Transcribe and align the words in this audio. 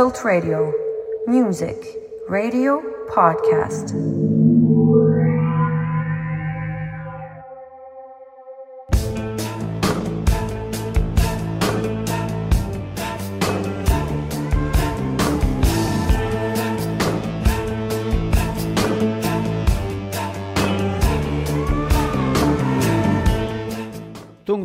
Tilt 0.00 0.18
Radio 0.24 0.72
Music 1.26 1.76
Radio 2.26 2.80
Podcast 3.14 3.90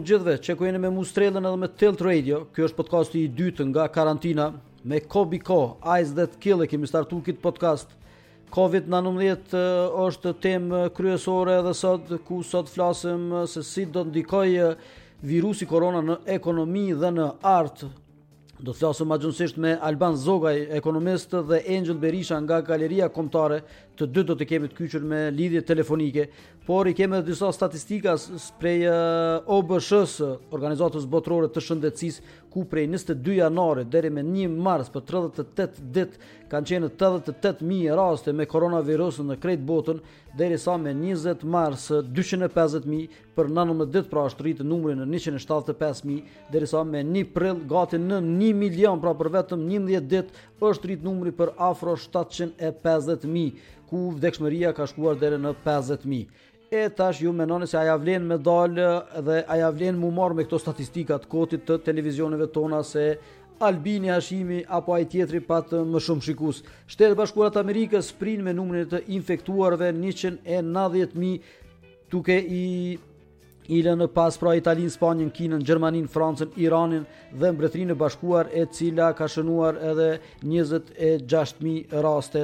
gjithve 0.05 0.35
që 0.45 0.53
jeni 0.61 0.79
me 0.79 0.91
mustrelën 0.93 1.41
edhe 1.41 1.57
me 1.57 1.67
Tilt 1.81 2.01
Radio, 2.05 2.43
kjo 2.53 2.67
është 2.69 2.75
podcasti 2.77 3.23
i 3.25 3.29
dytë 3.39 3.65
nga 3.71 3.87
karantina, 3.91 4.45
me 4.85 4.99
Kobe 4.99 5.39
Ko, 5.39 5.77
Ice 6.01 6.13
That 6.15 6.39
Kill 6.39 6.61
e 6.61 6.67
kemi 6.69 6.85
startu 6.87 7.17
këtë 7.25 7.41
podcast. 7.41 7.89
Covid-19 8.53 9.57
është 10.05 10.31
temë 10.45 10.81
kryesore 10.95 11.55
edhe 11.59 11.73
sot 11.75 12.11
ku 12.27 12.43
sot 12.45 12.69
flasim 12.69 13.31
se 13.49 13.63
si 13.65 13.87
do 13.89 14.03
të 14.05 14.11
ndikojë 14.13 14.69
virusi 15.25 15.65
korona 15.67 16.03
në 16.05 16.17
ekonomi 16.37 16.85
dhe 17.01 17.09
në 17.17 17.25
art. 17.51 17.81
Do 18.59 18.69
të 18.71 18.77
flasim 18.83 19.09
më 19.11 19.17
gjënsisht 19.25 19.57
me 19.59 19.73
Alban 19.83 20.13
Zogaj, 20.21 20.61
ekonomist 20.77 21.33
dhe 21.49 21.63
Angel 21.75 21.97
Berisha 21.99 22.37
nga 22.45 22.61
Galeria 22.61 23.09
Kombëtare 23.11 23.63
të 23.97 24.07
dy 24.13 24.23
do 24.27 24.35
të 24.37 24.47
kemi 24.49 24.69
të 24.71 24.77
kyqur 24.79 25.05
me 25.07 25.23
lidhje 25.31 25.61
telefonike, 25.65 26.27
por 26.65 26.87
i 26.89 26.93
kemi 26.97 27.19
edhe 27.19 27.29
disa 27.31 27.51
statistika 27.53 28.15
prej 28.59 28.83
OBSH-s, 29.57 30.31
Organizatës 30.55 31.05
Botërore 31.11 31.49
të 31.53 31.61
Shëndetësisë, 31.63 32.33
ku 32.55 32.63
prej 32.71 32.85
22 32.87 33.33
janarit 33.41 33.89
deri 33.91 34.09
më 34.15 34.21
1 34.47 34.51
mars 34.63 34.87
për 34.93 35.03
38 35.09 35.87
ditë 35.95 36.29
kanë 36.49 36.69
qenë 36.69 36.89
88000 36.93 37.95
raste 37.99 38.31
me 38.37 38.45
koronavirus 38.47 39.17
në 39.27 39.35
krejt 39.43 39.65
botën, 39.67 39.99
derisa 40.39 40.77
më 40.79 40.93
20 41.01 41.43
mars 41.51 41.89
250000 41.91 43.19
për 43.35 43.51
19 43.51 43.91
ditë 43.91 44.11
pra 44.13 44.23
është 44.29 44.45
rritë 44.47 44.67
numri 44.69 44.95
në 44.95 45.05
175000, 45.19 46.23
derisa 46.53 46.85
më 46.87 47.03
1 47.03 47.27
prill 47.35 47.61
gati 47.71 47.99
në 47.99 48.21
1 48.23 48.57
milion 48.63 49.03
pra 49.03 49.11
për 49.19 49.33
vetëm 49.35 49.67
11 49.75 50.07
ditë 50.15 50.49
është 50.69 50.93
rritë 50.93 51.09
numri 51.09 51.35
për 51.35 51.53
afro 51.71 51.99
750000 52.07 53.51
ku 53.89 54.11
vdekshmëria 54.17 54.71
ka 54.77 54.85
shkuar 54.89 55.15
deri 55.21 55.37
në 55.41 55.51
50.000. 55.63 56.25
E 56.73 56.75
tash 56.97 57.19
ju 57.21 57.31
menoni 57.33 57.67
se 57.69 57.77
a 57.77 57.97
vlen 58.01 58.23
me 58.27 58.37
dalë 58.41 58.87
dhe 59.27 59.37
a 59.53 59.69
vlen 59.71 59.99
mu 60.01 60.09
marë 60.17 60.35
me 60.39 60.43
këto 60.47 60.57
statistikat 60.59 61.25
kotit 61.29 61.65
të 61.67 61.79
televizioneve 61.87 62.47
tona 62.55 62.81
se 62.83 63.09
Albini 63.63 64.09
Ashimi 64.11 64.63
apo 64.75 64.93
ai 64.97 65.05
tjetri 65.07 65.39
pat 65.39 65.69
më 65.71 65.99
shumë 66.03 66.21
shikues. 66.25 66.57
Shtetë 66.91 67.15
bashkuarat 67.15 67.53
të 67.55 67.59
Amerikës 67.61 68.09
prin 68.19 68.41
me 68.43 68.51
numrin 68.57 68.81
e 68.83 68.87
të 68.91 68.99
infektuarve 69.17 69.91
190.000 69.93 71.39
duke 72.11 72.35
i 72.35 72.65
i 73.73 73.79
lënë 73.81 74.05
pas 74.13 74.29
pra 74.37 74.51
Italinë, 74.53 74.91
Spanjën, 74.93 75.31
Kinën, 75.33 75.57
Gjermaninë, 75.65 76.05
Francën, 76.13 76.51
Iranin 76.61 77.01
dhe 77.33 77.49
Mbretërinë 77.55 77.95
e 77.97 77.97
Bashkuar 77.97 78.45
e 78.53 78.67
cila 78.69 79.07
ka 79.17 79.25
shënuar 79.25 79.79
edhe 79.89 80.19
26.000 80.45 81.95
raste 82.05 82.43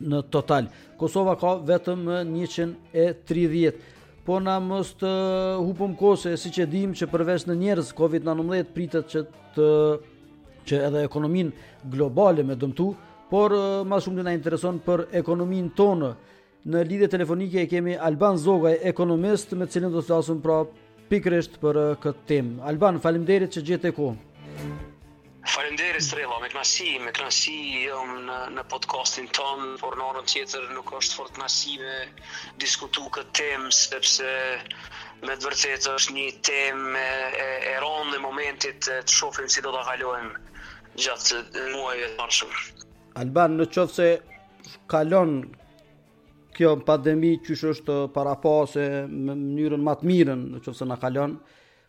në 0.00 0.20
total. 0.32 0.68
Kosova 0.98 1.34
ka 1.38 1.56
vetëm 1.66 2.06
130 2.24 3.82
po 4.24 4.38
na 4.40 4.58
mos 4.60 4.94
të 5.00 5.10
hupëm 5.66 5.94
kose, 6.00 6.36
si 6.40 6.48
që 6.50 6.66
dim 6.72 6.94
që 6.96 7.08
përveç 7.12 7.46
në 7.48 7.56
njerës 7.60 7.90
COVID-19 7.96 8.70
pritet 8.74 9.10
që, 9.12 9.24
të, 9.56 9.66
që 10.70 10.80
edhe 10.88 11.02
ekonomin 11.10 11.50
globale 11.92 12.44
me 12.48 12.56
dëmtu, 12.56 12.88
por 13.28 13.52
ma 13.88 13.98
shumë 14.00 14.22
të 14.22 14.24
na 14.28 14.36
intereson 14.38 14.80
për 14.84 15.06
ekonomin 15.20 15.68
tonë. 15.76 16.14
Në 16.64 16.86
lidhe 16.88 17.10
telefonike 17.12 17.60
e 17.60 17.68
kemi 17.68 17.98
Alban 18.00 18.38
Zogaj, 18.40 18.78
ekonomist, 18.88 19.52
me 19.58 19.68
cilin 19.68 19.92
do 19.92 20.00
të 20.00 20.20
të 20.22 20.38
pra 20.40 20.62
pikresht 21.12 21.58
për 21.60 21.78
këtë 22.00 22.26
temë. 22.30 22.56
Alban, 22.64 23.00
faleminderit 23.04 23.52
që 23.52 23.66
gjithë 23.68 23.92
kohë. 23.92 24.92
Falenderi 25.46 26.00
Strela, 26.00 26.40
me 26.40 26.48
knasi, 26.48 26.96
me 27.04 27.12
knasi 27.12 27.52
jëm 27.84 28.12
në, 28.24 28.36
në 28.56 28.62
podcastin 28.72 29.26
tonë, 29.36 29.74
por 29.82 29.96
në 30.00 30.04
orën 30.10 30.28
tjetër 30.32 30.64
nuk 30.72 30.92
është 30.96 31.18
fort 31.18 31.34
knasi 31.36 31.74
me 31.82 31.96
diskutu 32.64 33.04
këtë 33.12 33.36
temë, 33.38 33.72
sepse 33.78 34.30
me 35.28 35.36
të 35.36 35.44
vërtet 35.46 35.88
është 35.92 36.14
një 36.16 36.24
temë 36.48 37.02
e, 37.44 37.48
e 37.74 37.74
ronë 37.84 38.14
dhe 38.14 38.22
momentit 38.24 38.80
të 38.88 38.96
shofim 39.18 39.50
si 39.52 39.60
do 39.66 39.72
të 39.76 39.84
kalohen 39.90 40.32
gjatë 41.04 41.42
muaj 41.74 41.94
e 41.98 42.08
të 42.08 42.18
marshëm. 42.22 42.54
Alban, 43.22 43.58
në 43.60 43.68
qovë 43.74 43.94
se 44.00 44.08
kalon 44.96 45.34
kjo 46.56 46.72
pandemi 46.88 47.36
që 47.44 47.58
është 47.74 47.98
para 48.16 48.32
pa 48.40 48.56
në 48.72 48.90
më 49.10 49.36
mënyrën 49.44 49.86
më 49.90 49.96
të 50.00 50.08
mirën 50.12 50.48
në 50.56 50.62
qovë 50.64 50.80
se 50.80 50.88
në 50.88 50.98
kalon, 51.04 51.36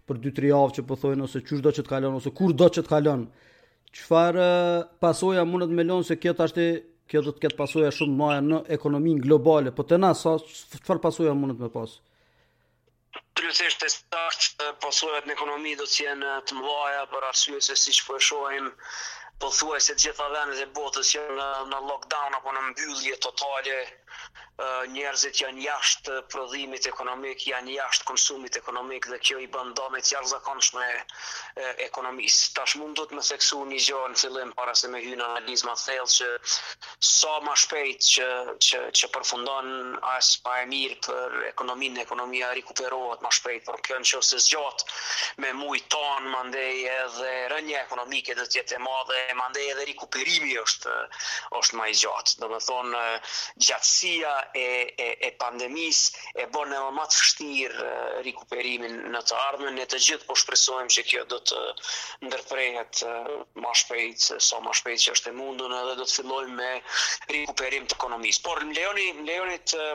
për 0.10 0.18
2-3 0.28 0.48
javë 0.52 0.74
që 0.78 0.84
po 0.90 0.96
thojnë 1.02 1.26
ose 1.26 1.40
çu 1.46 1.58
çdo 1.60 1.72
që 1.76 1.84
të 1.86 1.92
kalon 1.92 2.18
ose 2.20 2.32
kur 2.40 2.52
do 2.62 2.68
që 2.76 2.82
të 2.86 2.92
kalon. 2.94 3.22
Çfarë 4.00 4.50
pasoja 5.06 5.46
mundet 5.52 5.72
me 5.80 5.86
lënë 5.88 6.06
se 6.12 6.18
kjo 6.26 6.34
tashti 6.42 6.66
kjo 7.14 7.22
do 7.28 7.34
të 7.36 7.46
ketë 7.46 7.60
pasoja 7.62 7.92
shumë 7.96 8.14
të 8.14 8.20
mëdha 8.20 8.42
në 8.50 8.60
ekonominë 8.78 9.26
globale, 9.26 9.74
po 9.80 9.84
të 9.92 10.00
na 10.04 10.12
sa 10.22 10.36
çfarë 10.52 11.02
pasoja 11.08 11.34
mundet 11.40 11.62
me 11.66 11.72
pas? 11.78 11.96
Plusisht 13.36 13.84
e 13.84 13.90
sakt 13.94 14.62
pasojat 14.84 15.28
në 15.28 15.38
ekonomi 15.38 15.74
do 15.82 15.88
të 15.90 16.02
jenë 16.04 16.36
të 16.50 16.58
mëdha 16.60 17.06
për 17.16 17.28
arsye 17.32 17.62
se 17.70 17.78
siç 17.88 18.04
po 18.08 18.20
e 18.20 18.24
shohim 18.30 18.70
po 19.42 19.50
thuaj 19.58 19.82
se 19.90 19.96
të 19.98 20.08
gjitha 20.10 20.30
vendet 20.38 20.62
e 20.66 20.70
botës 20.78 21.10
janë 21.18 21.50
në 21.74 21.82
lockdown 21.90 22.38
apo 22.42 22.54
në 22.56 22.68
mbyllje 22.70 23.18
totale 23.28 23.82
njerëzit 24.98 25.40
janë 25.44 25.64
jashtë 25.66 26.14
prodhimit 26.32 26.86
ekonomik, 26.88 27.42
janë 27.50 27.74
jashtë 27.76 28.06
konsumit 28.08 28.56
ekonomik 28.60 29.08
dhe 29.12 29.18
kjo 29.28 29.40
i 29.44 29.48
bën 29.56 29.74
dëm 29.76 29.98
të 29.98 30.14
jashtëzakonshme 30.14 30.86
ekonomisë. 31.88 32.46
Tash 32.60 32.78
mund 32.80 32.96
do 33.00 33.04
të 33.12 33.18
më 33.20 33.24
theksu 33.30 33.60
një 33.72 33.80
gjë 33.88 34.00
në 34.14 34.20
fillim 34.22 34.54
para 34.60 34.72
se 34.82 34.88
me 34.94 35.02
hyn 35.04 35.24
analizma 35.26 35.76
thellë 35.82 36.14
që 36.14 36.30
sa 37.10 37.34
më 37.48 37.56
shpejt 37.64 38.10
që 38.12 38.30
që 38.70 38.82
që 39.02 39.10
përfundon 39.18 39.74
as 40.14 40.32
pa 40.46 40.56
e 40.62 40.70
mirë 40.72 41.00
për 41.10 41.36
ekonominë, 41.50 42.00
ekonomia 42.06 42.54
rikuperohet 42.60 43.28
më 43.28 43.34
shpejt, 43.40 43.66
por 43.68 43.84
kjo 43.90 44.00
në 44.06 44.10
çështë 44.14 44.42
zgjat 44.48 44.86
me 45.46 45.52
muj 45.60 45.82
ton 45.96 46.32
mandej 46.36 46.88
edhe 46.96 47.34
rënja 47.56 47.84
ekonomike 47.90 48.38
do 48.40 48.48
të 48.48 48.62
jetë 48.62 48.80
e 48.80 48.82
madhe, 48.88 49.20
mandej 49.42 49.68
edhe 49.74 49.90
rikuperimi 49.92 50.56
është 50.64 50.96
është 51.64 51.82
më 51.82 51.92
i 51.92 52.00
gjatë. 52.06 52.40
Domethënë 52.46 53.06
gjatësi 53.68 54.05
e, 54.54 54.94
e, 54.96 55.18
e 55.28 55.32
pandemis 55.42 55.98
e 56.38 56.46
bërë 56.54 56.70
në 56.72 56.82
më 56.94 57.06
të 57.12 57.18
fështirë 57.20 57.86
rikuperimin 58.28 58.96
në 59.16 59.22
të 59.30 59.36
armën, 59.50 59.74
në 59.80 59.86
të 59.90 60.00
gjithë 60.06 60.28
po 60.30 60.36
shpresojmë 60.42 60.94
që 60.96 61.04
kjo 61.12 61.24
do 61.32 61.40
të 61.50 61.62
ndërprejhet 62.28 63.02
ma 63.66 63.74
shpejt, 63.82 64.28
so 64.50 64.62
ma 64.68 64.74
shpejt 64.82 65.02
që 65.06 65.16
është 65.18 65.34
e 65.34 65.38
mundun 65.40 65.74
edhe 65.80 65.98
do 65.98 66.06
të 66.12 66.18
fillojmë 66.22 66.56
me 66.62 66.70
rikuperim 67.34 67.90
të 67.90 67.98
ekonomisë. 68.00 68.44
Por 68.50 68.64
më 68.70 68.78
lejoni, 68.80 69.08
lejoni 69.32 69.58
të, 69.74 69.90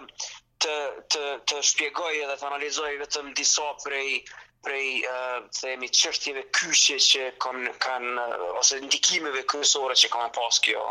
të, 0.66 0.76
të, 1.14 1.24
të 1.50 1.62
shpjegoj 1.70 2.12
edhe 2.24 2.36
të 2.42 2.48
analizoj 2.50 2.92
vetëm 3.06 3.34
disa 3.42 3.70
prej 3.86 4.24
prej 4.64 5.04
uh, 5.04 5.44
themi 5.60 5.88
çështjeve 5.88 6.42
kyçe 6.56 6.96
që 7.00 7.22
kanë 7.42 7.72
kanë 7.82 8.24
ose 8.60 8.80
ndikimeve 8.84 9.42
kyçore 9.48 9.96
që 9.96 10.10
kanë 10.12 10.30
pas 10.36 10.58
kjo 10.64 10.82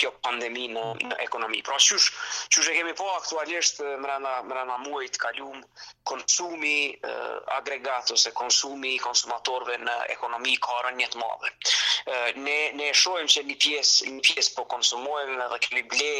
kjo 0.00 0.10
pandemi 0.26 0.66
në, 0.72 0.82
në 1.08 1.18
ekonomi. 1.24 1.62
Pra 1.64 1.78
çush 1.80 2.10
çush 2.52 2.68
e 2.68 2.74
kemi 2.76 2.92
pa 2.92 2.98
po 3.02 3.06
aktualisht 3.16 3.80
brenda 4.04 4.34
brenda 4.50 4.76
muajit 4.84 5.16
të 5.16 5.22
kaluar 5.26 5.60
konsumi 6.04 6.92
uh, 7.08 7.36
agregat 7.56 8.12
ose 8.14 8.32
konsumi 8.36 8.92
i 8.98 9.02
konsumatorëve 9.06 9.78
në 9.86 9.96
ekonomi 10.16 10.56
ka 10.66 10.76
rënë 10.86 11.00
një 11.00 11.10
të 11.14 11.22
madhe. 11.22 11.54
Uh, 11.56 12.42
ne 12.44 12.58
ne 12.80 12.90
e 12.92 12.96
shohim 13.02 13.30
që 13.32 13.46
një 13.48 13.58
pjesë 13.64 14.12
një 14.12 14.22
pjesë 14.28 14.54
po 14.58 14.66
konsumojnë 14.76 15.40
edhe 15.48 15.60
kemi 15.66 15.86
ble 15.94 16.12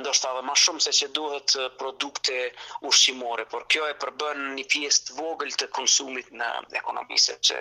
ndoshta 0.00 0.30
edhe 0.36 0.46
më 0.50 0.56
shumë 0.62 0.86
se 0.86 0.94
që 1.02 1.10
duhet 1.18 1.58
uh, 1.58 1.66
produkte 1.82 2.38
ushqimore, 2.86 3.48
por 3.50 3.66
kjo 3.72 3.90
e 3.90 3.98
përbën 4.04 4.46
një 4.60 4.68
pjesë 4.72 5.10
të 5.10 5.18
vogël 5.20 5.56
të 5.58 5.72
konsumit 5.76 6.30
në 6.38 6.48
ekonomi, 6.78 7.16
që 7.18 7.56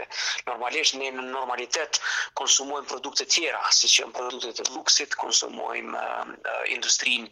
normalisht 0.47 0.97
ne 0.99 1.09
në 1.15 1.25
normalitet 1.31 1.99
konsumojmë 2.39 2.89
produkte 2.91 3.27
tjera, 3.35 3.61
si 3.75 3.89
që 3.95 4.09
në 4.09 4.15
produkte 4.17 4.51
të 4.59 4.65
luksit, 4.75 5.15
konsumojmë 5.23 5.93
uh, 5.95 6.51
industrin 6.75 7.27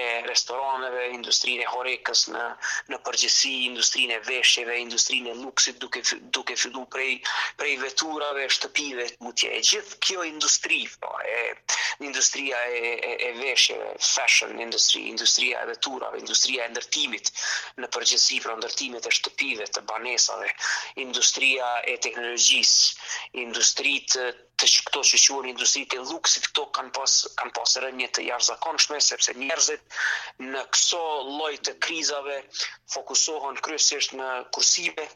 e 0.00 0.06
restoraneve, 0.28 1.06
industrin 1.18 1.62
e 1.64 1.68
horekës 1.72 2.26
në, 2.34 2.44
në 2.92 3.00
përgjësi, 3.08 3.54
industrin 3.68 4.14
e 4.16 4.20
veshjeve, 4.28 4.78
industrin 4.86 5.28
e 5.32 5.36
luksit 5.42 5.80
duke, 5.84 6.02
duke 6.38 6.56
fillu 6.60 6.86
prej, 6.96 7.18
prej 7.60 7.76
veturave, 7.84 8.48
shtëpive, 8.56 9.10
mutje. 9.26 9.52
E 9.58 9.62
gjithë 9.70 10.00
kjo 10.06 10.26
industri, 10.28 10.82
po, 11.02 11.12
e 11.22 11.40
industria 12.06 12.60
e, 12.72 12.94
e, 12.94 13.12
e 13.28 13.32
veshjeve, 13.40 13.92
fashion 14.06 14.56
industry, 14.60 15.06
industria 15.12 15.62
e 15.64 15.70
veturave, 15.74 16.20
industria 16.22 16.66
e 16.66 16.72
ndërtimit 16.74 17.30
në 17.82 17.90
përgjësi 17.94 18.40
për 18.46 18.56
ndërtimit 18.62 19.06
e 19.08 19.12
shtëpive, 19.20 19.66
të 19.76 19.82
banesave, 19.90 20.48
industria 21.02 21.64
e 21.88 21.96
teknologjisë, 22.02 23.06
industritë 23.44 24.26
të 24.62 24.68
këto 24.72 25.02
që 25.08 25.18
quhen 25.22 25.48
industritë 25.52 25.98
e 25.98 26.04
luksit, 26.10 26.46
këto 26.48 26.64
kanë 26.78 26.92
pas 26.98 27.16
kanë 27.40 27.54
pas 27.58 27.74
rënje 27.84 28.08
të 28.18 28.24
jashtëzakonshme 28.28 29.00
sepse 29.06 29.34
njerëzit 29.40 29.98
në 30.52 30.62
këso 30.78 31.02
lloj 31.32 31.50
të 31.68 31.74
krizave 31.88 32.38
fokusohen 32.96 33.60
kryesisht 33.66 34.16
në 34.20 34.30
kursime, 34.58 35.08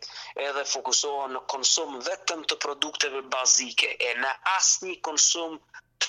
edhe 0.49 0.67
fokusohen 0.75 1.37
në 1.39 1.45
konsum 1.55 1.97
vetëm 2.11 2.45
të 2.53 2.61
produkteve 2.67 3.25
bazike 3.37 3.95
e 4.11 4.15
në 4.25 4.35
asnjë 4.59 4.99
konsum 5.11 5.57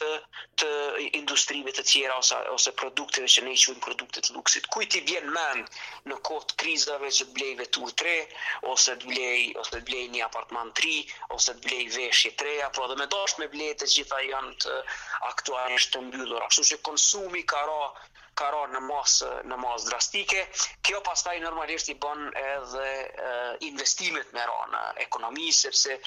të 0.04 0.18
të 0.62 0.70
industrive 1.18 1.74
të 1.80 1.84
tjera 1.92 2.14
ose 2.22 2.38
ose 2.54 2.72
produkteve 2.82 3.28
që 3.34 3.44
ne 3.48 3.52
i 3.56 3.60
quajmë 3.64 3.84
produkte 3.88 4.24
të 4.28 4.36
luksit. 4.38 4.68
Ku 4.76 4.82
i 4.86 4.90
ti 4.96 5.02
vjen 5.10 5.28
mend 5.38 5.78
në 6.12 6.18
kohë 6.30 6.48
të 6.52 6.58
krizave 6.64 7.12
që 7.18 7.26
të 7.28 7.36
blej 7.38 7.52
vetë 7.62 7.84
ul 7.86 7.94
3 8.04 8.16
ose 8.74 8.96
të 9.04 9.12
blej 9.14 9.46
ose 9.66 9.74
të 9.78 9.84
blej 9.92 10.02
një 10.16 10.26
apartament 10.30 10.76
3 10.82 10.96
ose 11.38 11.56
të 11.58 11.66
blej 11.68 11.80
veshje 12.00 12.34
3 12.46 12.58
apo 12.70 12.76
pra 12.80 12.88
edhe 12.90 13.00
me 13.04 13.10
dashme 13.16 13.50
blej 13.58 13.70
të 13.84 13.92
gjitha 13.98 14.24
janë 14.30 14.58
të 14.66 14.76
aktualisht 15.34 15.94
të 15.98 16.06
mbyllura. 16.10 16.50
Kështu 16.54 16.70
që 16.72 16.82
konsumi 16.92 17.46
ka 17.54 17.66
rënë 17.70 17.92
ka 18.40 18.48
rënë 18.54 18.72
në 18.78 18.82
mos 18.90 19.14
në 19.54 19.62
drastike. 19.88 20.42
Kjo 20.88 21.00
pastaj 21.08 21.32
normalisht 21.44 21.90
i 21.92 21.96
bën 22.06 22.22
edhe 22.42 22.92
investimet 23.70 24.32
me 24.38 24.46
rënë 24.52 24.82
ekonomisë 25.06 25.72
sepse 25.80 25.98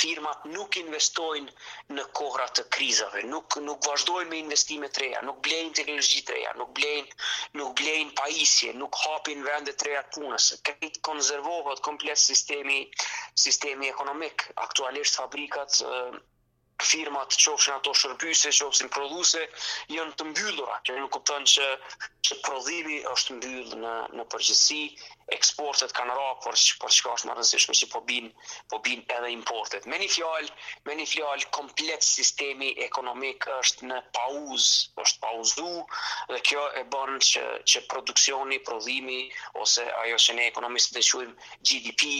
firmat 0.00 0.46
nuk 0.54 0.78
investojnë 0.82 1.94
në 1.98 2.06
kohra 2.20 2.46
të 2.58 2.64
krizave, 2.76 3.24
nuk 3.34 3.58
nuk 3.66 3.86
vazhdojnë 3.90 4.30
me 4.34 4.40
investime 4.44 4.88
të 4.94 5.04
reja, 5.04 5.22
nuk 5.30 5.42
blejnë 5.48 5.76
teknologji 5.80 6.24
të 6.30 6.36
reja, 6.38 6.54
nuk 6.62 6.72
blejnë 6.78 7.32
nuk 7.62 7.74
blejnë 7.82 8.16
pajisje, 8.22 8.74
nuk 8.84 9.00
hapin 9.04 9.44
vende 9.50 9.74
të 9.76 9.90
reja 9.90 10.04
punës. 10.16 10.50
Këtë 10.70 10.92
konservohet 11.10 11.84
komplet 11.90 12.20
sistemi 12.24 12.80
sistemi 13.46 13.90
ekonomik. 13.92 14.48
Aktualisht 14.68 15.20
fabrikat 15.20 15.82
firmat 16.82 17.36
që 17.40 17.50
ofshin 17.54 17.74
ato 17.74 17.92
shërbyse, 17.94 18.50
që 18.56 18.66
ofshin 18.66 18.90
produse, 18.96 19.42
janë 19.94 20.16
të 20.18 20.26
mbyllura. 20.32 20.80
Kjo 20.86 20.98
nuk 20.98 21.12
kupton 21.18 21.46
që, 21.54 21.68
që 22.28 22.38
prodhimi 22.48 22.98
është 23.12 23.36
mbyllur 23.38 23.78
në 23.84 23.94
në 24.18 24.24
përgjithësi, 24.34 24.82
eksportet 25.32 25.92
kanë 25.96 26.12
ra, 26.16 26.24
por 26.44 26.56
që, 26.58 26.76
por 26.82 26.92
çka 26.92 27.14
është 27.16 27.32
më 27.32 27.74
që 27.80 27.88
po 27.92 28.00
bin, 28.08 28.28
po 28.70 28.78
bin 28.86 29.04
edhe 29.16 29.30
importet. 29.32 29.86
Me 29.90 29.96
një 30.02 30.08
fjalë, 30.10 30.48
me 30.88 30.94
një 30.98 31.06
fjalë 31.12 31.48
komplet 31.56 32.02
sistemi 32.04 32.72
ekonomik 32.86 33.46
është 33.56 33.86
në 33.88 34.00
pauzë, 34.12 34.90
është 35.04 35.18
pauzu 35.24 35.68
dhe 36.32 36.40
kjo 36.48 36.64
e 36.80 36.84
bën 36.94 37.16
që 37.30 37.44
që 37.72 37.84
produksioni, 37.92 38.58
prodhimi 38.68 39.20
ose 39.62 39.86
ajo 40.02 40.16
që 40.26 40.34
ne 40.38 40.46
ekonomistët 40.52 41.00
e 41.02 41.06
quajmë 41.08 41.34
GDP 41.70 42.10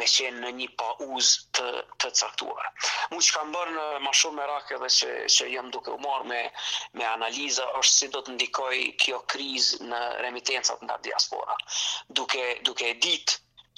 me 0.00 0.06
qenë 0.08 0.42
në 0.44 0.50
një 0.58 0.68
pauzë 0.78 1.48
të 1.58 1.68
të 2.02 2.10
caktuar. 2.18 2.72
Mu 3.12 3.22
që 3.22 3.34
kam 3.38 3.54
bërë 3.54 3.86
më 4.06 4.14
shumë 4.18 4.38
me 4.40 4.48
rake 4.50 4.76
edhe 4.78 4.90
që, 4.98 5.12
që 5.36 5.48
jam 5.54 5.70
duke 5.74 5.94
u 5.94 5.98
marrë 6.02 6.26
me, 6.30 6.42
me 6.98 7.06
analiza 7.12 7.66
është 7.78 7.94
si 7.98 8.10
do 8.14 8.24
të 8.26 8.34
ndikoj 8.36 8.78
kjo 9.02 9.22
kriz 9.32 9.72
në 9.90 10.02
remitencat 10.24 10.82
nga 10.86 10.98
diaspora. 11.06 11.56
Duke 12.18 12.47
duke 12.64 12.88
e 12.88 12.94
ditë 13.02 13.32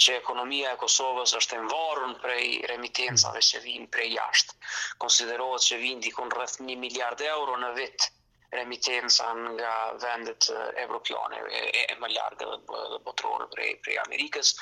që 0.05 0.14
ekonomia 0.20 0.72
e 0.75 0.78
Kosovës 0.81 1.32
është 1.38 1.56
e 1.58 1.62
varur 1.72 2.12
prej 2.22 2.46
remitencave 2.70 3.43
që 3.49 3.61
vijnë 3.64 3.88
prej 3.96 4.06
jashtë. 4.14 4.56
Konsiderohet 5.05 5.67
që 5.67 5.78
vijnë 5.82 6.05
diku 6.06 6.26
rreth 6.34 6.55
1 6.64 6.76
miliard 6.84 7.20
euro 7.31 7.56
në 7.64 7.72
vit 7.81 8.06
remitenca 8.55 9.26
nga 9.40 9.75
vendet 10.06 10.49
evropiane 10.87 11.43
e 11.82 11.84
më 12.05 12.12
largë 12.14 12.40
dhe 12.40 13.02
botërore 13.11 13.50
prej 13.84 13.99
Amerikës. 14.06 14.55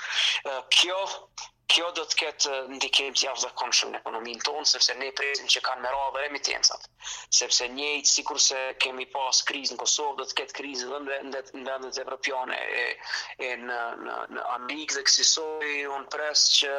Kjo 0.79 1.01
kjo 1.73 1.87
do 1.97 2.03
të 2.11 2.17
ketë 2.21 2.51
eh, 2.51 2.69
ndikim 2.77 3.15
të 3.19 3.25
jashtëzakonshëm 3.27 3.91
në 3.95 3.99
ekonominë 4.01 4.45
tonë, 4.45 4.69
sepse 4.71 4.95
ne 5.01 5.09
presim 5.19 5.51
që 5.55 5.63
kanë 5.67 5.83
më 5.87 5.91
radhë 5.95 6.23
emitencat. 6.29 6.87
Sepse 7.41 7.69
një 7.75 7.91
sikurse 8.13 8.63
kemi 8.85 9.05
pas 9.17 9.43
krizën 9.51 9.77
në 9.77 9.83
Kosovë, 9.83 10.17
do 10.21 10.27
të 10.31 10.37
ketë 10.41 10.57
krizë 10.61 10.89
edhe 11.01 11.21
në 11.35 11.45
vendet 11.67 12.01
evropiane 12.05 12.59
e, 12.85 12.89
e 13.51 13.55
në 13.69 13.79
në 14.07 14.17
në 14.39 14.49
Amerikë 14.57 15.01
dhe 15.01 15.07
kësaj 15.11 15.75
un 15.99 16.11
pres 16.17 16.47
që 16.61 16.75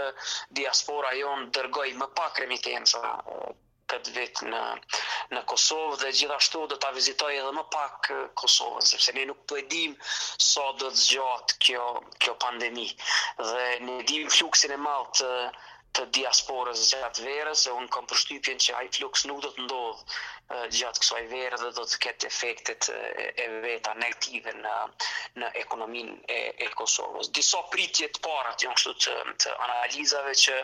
diaspora 0.61 1.13
jon 1.21 1.49
dërgoj 1.59 1.87
më 2.03 2.09
pak 2.21 2.45
remitenca 2.45 3.05
eh, 3.09 3.49
këtë 3.93 4.11
vit 4.17 4.39
në 4.53 4.59
në 5.35 5.41
Kosovë 5.51 5.95
dhe 6.01 6.09
gjithashtu 6.17 6.59
do 6.73 6.77
ta 6.83 6.89
vizitoj 6.97 7.29
edhe 7.37 7.49
më 7.57 7.63
pak 7.75 8.07
Kosovën 8.41 8.87
sepse 8.91 9.13
ne 9.17 9.25
nuk 9.31 9.41
po 9.51 9.57
e 9.61 9.65
dim 9.73 9.97
sa 10.49 10.65
do 10.83 10.91
të 10.93 11.01
zgjat 11.03 11.55
kjo 11.67 11.87
kjo 12.25 12.37
pandemi 12.45 12.87
dhe 13.41 13.67
ne 13.89 13.97
dim 14.13 14.31
fluksin 14.37 14.77
e 14.77 14.79
madh 14.87 15.13
të 15.21 15.31
të 15.97 16.03
diasporës 16.15 16.83
gjatë 16.91 17.23
verës, 17.25 17.63
e 17.69 17.73
unë 17.75 17.89
kam 17.93 18.05
përshtypjen 18.11 18.59
që 18.65 18.75
ai 18.79 18.89
flukës 18.97 19.25
nuk 19.29 19.39
do 19.45 19.49
të 19.55 19.65
ndodhë 19.65 20.59
gjatë 20.79 21.01
kësaj 21.03 21.21
verë 21.31 21.57
dhe 21.61 21.69
do 21.77 21.85
të 21.89 21.99
ketë 22.05 22.27
efektet 22.29 22.87
e 22.91 23.47
veta 23.65 23.93
negative 24.03 24.53
në, 24.61 24.75
në 25.41 25.49
ekonomin 25.63 26.13
e, 26.29 26.37
e 26.65 26.69
Kosovës. 26.79 27.29
Disa 27.39 27.61
pritje 27.73 28.09
të 28.15 28.23
para 28.25 28.53
të 28.57 28.67
janë 28.67 28.81
shtu 28.83 28.93
të, 29.05 29.17
të 29.45 29.53
analizave 29.67 30.33
që 30.43 30.55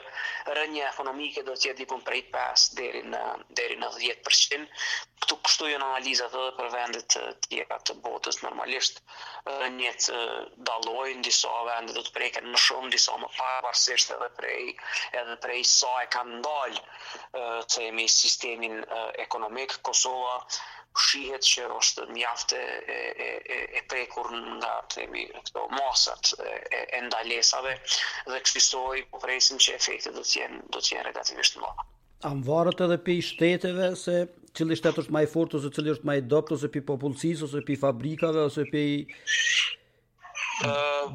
rënja 0.60 0.89
ekonomike 0.94 1.44
do 1.50 1.57
të 1.57 1.72
jetë 1.72 1.83
dipun 1.83 2.06
për 2.07 2.19
i 2.22 2.24
pas 2.33 2.69
deri 2.80 3.04
në, 3.10 3.24
deri 3.60 3.77
në 3.81 3.92
10%. 3.98 4.81
Këtu 5.25 5.38
kështu 5.45 5.69
janë 5.72 5.86
analizat 5.86 6.33
dhe 6.36 6.45
për 6.57 6.69
vendet 6.74 7.07
të 7.16 7.22
tjera 7.48 7.80
të 7.88 7.94
botës, 8.06 8.42
normalisht 8.45 9.01
rënje 9.50 9.94
të 10.06 10.24
në 11.16 11.22
disa 11.25 11.50
vendet 11.66 11.94
do 11.95 12.01
të 12.06 12.12
preken 12.16 12.48
në 12.51 12.57
shumë, 12.62 12.89
disa 12.95 13.13
më 13.22 13.30
pak 13.38 13.54
parësisht 13.66 14.13
edhe 14.18 14.27
prej 14.38 14.74
edhe 15.22 15.36
prej 15.42 15.64
sa 15.70 15.92
e 16.04 16.08
kanë 16.14 16.40
ndalë 16.42 17.64
të 17.74 17.88
sistemin 18.12 18.80
ekonomik, 19.24 19.78
Kosova 19.88 20.36
shihet 21.06 21.44
që 21.44 21.66
është 21.78 22.06
mjafte 22.16 22.60
e, 22.60 22.98
e, 23.28 23.30
e, 23.76 23.82
prekur 23.92 24.30
nga 24.36 24.74
të 24.94 25.08
këto 25.10 25.66
masat 25.76 26.32
e, 26.40 26.54
e, 26.86 27.02
ndalesave 27.08 27.74
dhe 28.32 28.40
kështisoj 28.46 29.04
po 29.12 29.20
presim 29.26 29.60
që 29.66 29.76
efektet 29.80 30.16
do 30.16 30.24
t'jenë 30.24 30.62
do 30.76 30.80
t'jenë 30.86 31.06
regativisht 31.10 31.60
në 31.60 31.66
bërë. 31.66 31.88
A 32.30 32.32
më 32.40 32.46
varët 32.48 32.86
edhe 32.88 33.00
pi 33.10 33.18
shteteve 33.28 33.90
se 34.06 34.16
cili 34.56 34.80
shtet 34.80 35.04
është 35.04 35.16
maj 35.18 35.26
fortë, 35.36 35.60
ose 35.60 35.74
cili 35.76 35.92
është 35.98 36.08
maj 36.14 36.18
doptë, 36.32 36.56
ose 36.58 36.72
pi 36.76 36.86
popullësis 36.92 37.44
ose 37.50 37.66
pi 37.68 37.76
fabrikave 37.88 38.48
ose 38.48 38.64
pi 38.72 38.86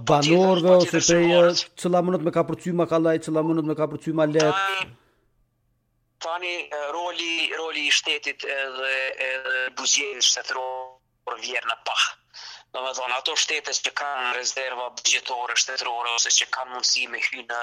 banorëve 0.04 0.70
ose 0.84 0.90
prej 1.00 1.64
cila 1.80 2.02
mundot 2.04 2.22
me 2.24 2.30
ka 2.34 2.44
përcy 2.50 2.72
ma 2.76 2.86
kallaj, 2.90 3.18
cila 3.24 3.42
mundot 3.44 3.64
me 3.68 3.74
ka 3.78 3.86
përcy 3.92 4.12
ma 4.12 4.26
let? 4.26 4.88
Tani, 6.20 6.54
roli, 6.92 7.48
roli 7.56 7.86
i 7.88 7.90
shtetit 8.00 8.44
edhe, 8.44 8.92
edhe 9.32 9.64
buzjevës 9.80 10.32
se 10.36 10.44
të 10.50 10.60
vjerë 11.40 11.72
në 11.72 11.76
pahë 11.88 12.19
do 12.74 12.80
me 12.86 12.90
thonë, 12.94 13.14
ato 13.18 13.34
shtetet 13.38 13.78
që 13.86 13.90
kanë 13.98 14.34
rezerva 14.36 14.84
buxhetore 14.98 15.56
shtetërore, 15.62 16.12
ose 16.18 16.30
që 16.38 16.46
kanë 16.54 16.72
mundësi 16.76 17.06
me 17.12 17.20
hy 17.26 17.42
në, 17.48 17.56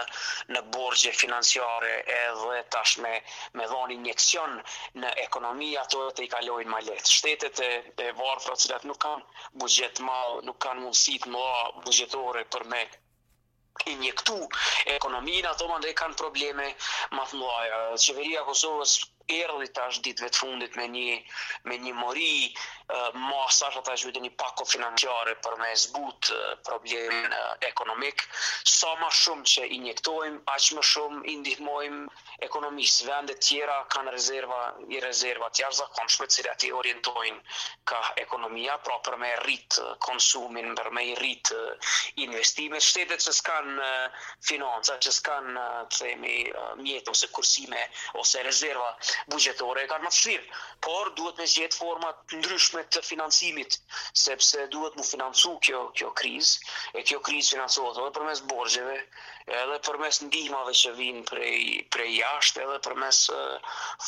në 0.54 0.64
borgje 0.76 1.14
financiare 1.16 1.92
edhe 2.16 2.58
tash 2.76 2.98
me, 3.06 3.14
me 3.56 3.68
dhoni 3.72 3.96
injekcion 4.00 4.58
në 5.04 5.14
ekonomi, 5.26 5.70
ato 5.84 6.04
të 6.18 6.28
i 6.28 6.32
kalojnë 6.36 6.72
ma 6.74 6.82
letë. 6.90 7.16
Shtetet 7.20 7.64
e, 7.68 7.70
e 8.08 8.10
varfra 8.20 8.58
cilat 8.66 8.88
nuk 8.90 9.00
kanë 9.06 9.94
të 9.98 10.04
malë, 10.10 10.44
nuk 10.50 10.60
kanë 10.68 10.84
mundësi 10.84 11.18
të 11.24 11.32
mëla 11.32 11.64
buxhetore 11.86 12.44
për 12.56 12.66
me 12.74 12.84
injektu 13.94 14.36
ekonominë, 14.98 15.48
ato 15.54 15.68
më 15.70 15.78
ndaj 15.84 15.94
kanë 16.04 16.20
probleme 16.20 16.68
më 17.16 17.30
të 17.32 17.40
mëlaja. 17.40 17.80
Qeveria 18.04 18.42
Kosovës 18.52 18.98
erdhi 19.28 19.68
tash 19.76 20.00
ditëve 20.06 20.30
të 20.32 20.40
fundit 20.40 20.76
me 20.80 20.86
një 20.92 21.16
me 21.70 21.78
një 21.86 21.94
mori 21.98 22.48
uh, 22.48 23.12
masa 23.20 23.70
që 23.76 23.82
ata 23.84 23.96
një 24.24 24.32
pako 24.40 24.64
financiare 24.74 25.36
për 25.46 25.58
me 25.60 25.72
zbut 25.84 26.32
uh, 26.32 26.56
problemin 26.64 27.28
uh, 27.28 27.56
ekonomik, 27.68 28.24
sa 28.78 28.94
më 29.02 29.10
shumë 29.12 29.44
që 29.54 29.64
injektojmë, 29.80 30.40
aq 30.56 30.68
më 30.78 30.84
shumë 30.92 31.22
i 31.28 31.34
ndihmojmë 31.42 32.06
ekonomisë. 32.48 33.08
Vende 33.10 33.36
të 33.36 33.44
tjera 33.48 33.78
kanë 33.94 34.14
rezerva, 34.16 34.62
i 34.96 35.02
rezervat 35.04 35.60
janë 35.60 35.76
zakon 35.82 36.08
që 36.08 36.22
të 36.24 36.30
cilat 36.38 36.64
i 36.64 36.72
orientojnë 36.80 37.60
ka 37.92 38.00
ekonomia 38.24 38.78
pra 38.88 39.02
për 39.08 39.20
me 39.26 39.34
rrit 39.44 39.80
konsumin, 40.08 40.72
për 40.80 40.92
me 40.96 41.04
rrit 41.20 41.52
investimet, 42.24 42.82
shtetet 42.84 43.20
që 43.28 43.36
s'kan 43.36 43.76
financa, 44.48 44.96
që 45.04 45.12
s'kan 45.12 45.60
themi 45.98 46.38
mjetë 46.82 47.12
ose 47.12 47.28
kursime 47.36 47.82
ose 48.22 48.42
rezerva 48.46 48.90
bugjetore 49.32 49.82
e 49.84 49.88
kanë 49.90 50.06
më 50.08 50.12
fshirë, 50.14 50.60
por 50.86 51.10
duhet 51.18 51.42
me 51.42 51.48
forma 51.74 51.86
format 51.88 52.34
ndryshme 52.36 52.84
të 52.94 53.02
financimit, 53.08 53.78
sepse 54.20 54.68
duhet 54.74 54.98
mu 55.00 55.04
financu 55.08 55.56
kjo, 55.64 55.80
kjo 55.98 56.12
kriz, 56.20 56.52
e 56.94 57.02
kjo 57.08 57.22
kriz 57.26 57.50
financuot 57.56 57.98
edhe 58.02 58.12
përmes 58.18 58.42
borgjeve, 58.52 58.98
edhe 59.48 59.78
përmes 59.88 60.22
ndihmave 60.28 60.76
që 60.78 60.92
vinë 61.00 61.24
prej, 61.30 61.54
prej 61.96 62.12
jashtë, 62.20 62.66
edhe 62.66 62.78
përmes 62.88 63.22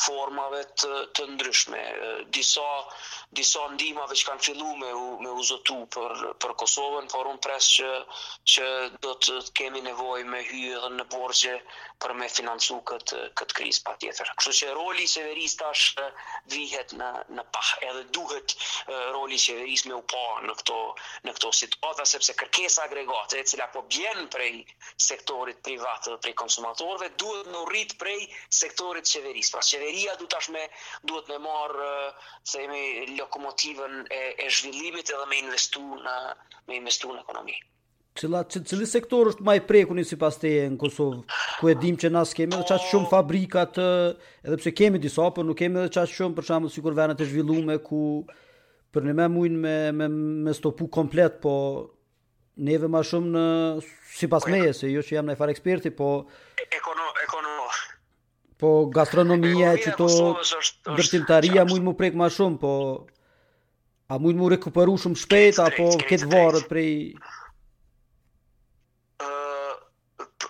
formave 0.04 0.62
të, 0.80 0.92
të 1.16 1.28
ndryshme. 1.34 1.82
Disa, 2.36 2.68
disa 3.40 3.64
ndihmave 3.74 4.18
që 4.20 4.30
kanë 4.30 4.48
fillu 4.52 4.74
me, 4.84 4.92
me 5.24 5.34
uzotu 5.42 5.80
për, 5.96 6.28
për 6.44 6.56
Kosovën, 6.60 7.10
por 7.12 7.32
unë 7.32 7.42
pres 7.46 7.72
që, 7.80 7.90
që 8.54 8.70
do 9.06 9.16
të 9.24 9.40
kemi 9.58 9.82
nevoj 9.88 10.22
me 10.28 10.44
hyë 10.50 10.92
në 11.00 11.08
borgje 11.14 11.56
për 12.00 12.14
me 12.20 12.30
financu 12.32 12.82
këtë, 12.92 13.24
këtë 13.40 13.58
kriz 13.60 13.82
pa 13.88 13.96
tjetër. 14.04 14.34
Kështu 14.40 14.58
që 14.62 14.76
roli 14.78 14.99
roli 15.00 15.06
i 15.06 15.14
qeverisë 15.14 15.58
tash 15.58 15.96
vihet 16.52 16.94
në 17.00 17.06
në 17.36 17.44
pah 17.56 17.68
edhe 17.90 18.02
duhet 18.16 18.56
roli 19.14 19.36
i 19.38 19.42
qeverisë 19.44 19.88
me 19.92 19.96
u 19.96 20.02
pa 20.14 20.24
në 20.46 20.56
këto 20.62 20.80
në 21.28 21.36
këto 21.38 21.52
situata 21.60 22.06
sepse 22.14 22.34
kërkesa 22.42 22.84
agregate 22.88 23.40
e 23.40 23.46
cila 23.52 23.68
po 23.76 23.82
bjen 23.96 24.26
prej 24.34 24.50
sektorit 25.06 25.62
privat 25.70 26.04
dhe 26.10 26.18
prej 26.26 26.36
konsumatorëve 26.44 27.10
duhet 27.24 27.48
në 27.56 27.64
rrit 27.72 27.96
prej 28.04 28.18
sektorit 28.60 29.06
qeverisë. 29.14 29.52
Pra 29.56 29.64
qeveria 29.70 30.16
duhet 30.24 30.34
tash 30.36 30.50
me 30.58 30.66
duhet 31.12 31.28
me 31.30 31.38
marr 31.48 31.80
themi 32.56 32.84
lokomotivën 33.16 33.98
e, 34.20 34.24
e 34.38 34.50
zhvillimit 34.60 35.10
edhe 35.16 35.26
me 35.32 35.40
investu 35.46 35.86
në 36.04 36.16
me 36.68 36.76
investu 36.84 37.12
në 37.16 37.22
ekonomi. 37.24 37.60
Cila, 38.18 38.42
cili 38.50 38.86
sektor 38.90 39.30
është 39.32 39.46
maj 39.48 39.58
preku 39.70 39.96
një 39.96 40.04
si 40.10 40.18
pas 40.22 40.36
te 40.42 40.50
në 40.70 40.78
Kosovë, 40.82 41.20
ku 41.60 41.70
e 41.72 41.76
dim 41.84 41.96
që 42.02 42.10
nas 42.12 42.34
kemi 42.36 42.56
edhe 42.56 42.66
qatë 42.70 42.88
shumë 42.90 43.08
fabrikat, 43.12 43.78
edhe 43.78 44.58
pse 44.62 44.74
kemi 44.80 45.00
disa, 45.04 45.28
për 45.36 45.46
nuk 45.50 45.58
kemi 45.60 45.80
edhe 45.84 45.92
qatë 45.98 46.16
shumë, 46.18 46.36
për 46.40 46.48
shumë 46.50 46.72
si 46.74 46.84
kur 46.86 46.98
venet 46.98 47.22
e 47.22 47.28
zhvillume, 47.30 47.78
ku 47.86 48.02
për 48.94 49.08
një 49.10 49.16
me 49.22 49.28
mujnë 49.36 49.60
me, 49.68 49.76
me, 50.00 50.10
me 50.50 50.56
stopu 50.58 50.90
komplet, 50.98 51.38
po 51.46 51.54
neve 52.70 52.90
ma 52.92 53.04
shumë 53.08 53.30
në 53.38 53.46
si 54.20 54.28
pas 54.34 54.48
me, 54.52 54.64
po, 54.68 54.74
se 54.82 54.92
jo 54.92 55.06
që 55.10 55.16
jam 55.20 55.30
në 55.30 55.38
e 55.38 55.40
farë 55.44 55.56
eksperti, 55.56 55.94
po... 56.02 56.10
Ekono, 56.66 57.08
ekono... 57.28 57.56
Po 58.60 58.74
gastronomia 58.92 59.70
e 59.78 59.84
që 59.86 59.94
to... 60.02 60.10
Dërtimtaria 60.98 61.64
mujnë 61.70 61.86
mu 61.88 61.94
preku 62.02 62.20
ma 62.20 62.28
shumë, 62.36 62.60
po... 62.66 62.74
A 64.10 64.18
mujnë 64.18 64.42
mu 64.42 64.50
rekuperu 64.52 64.98
shumë 64.98 65.24
shpet, 65.28 65.62
apo 65.70 65.92
ketë 66.10 66.34
varët 66.34 66.68
prej 66.74 66.90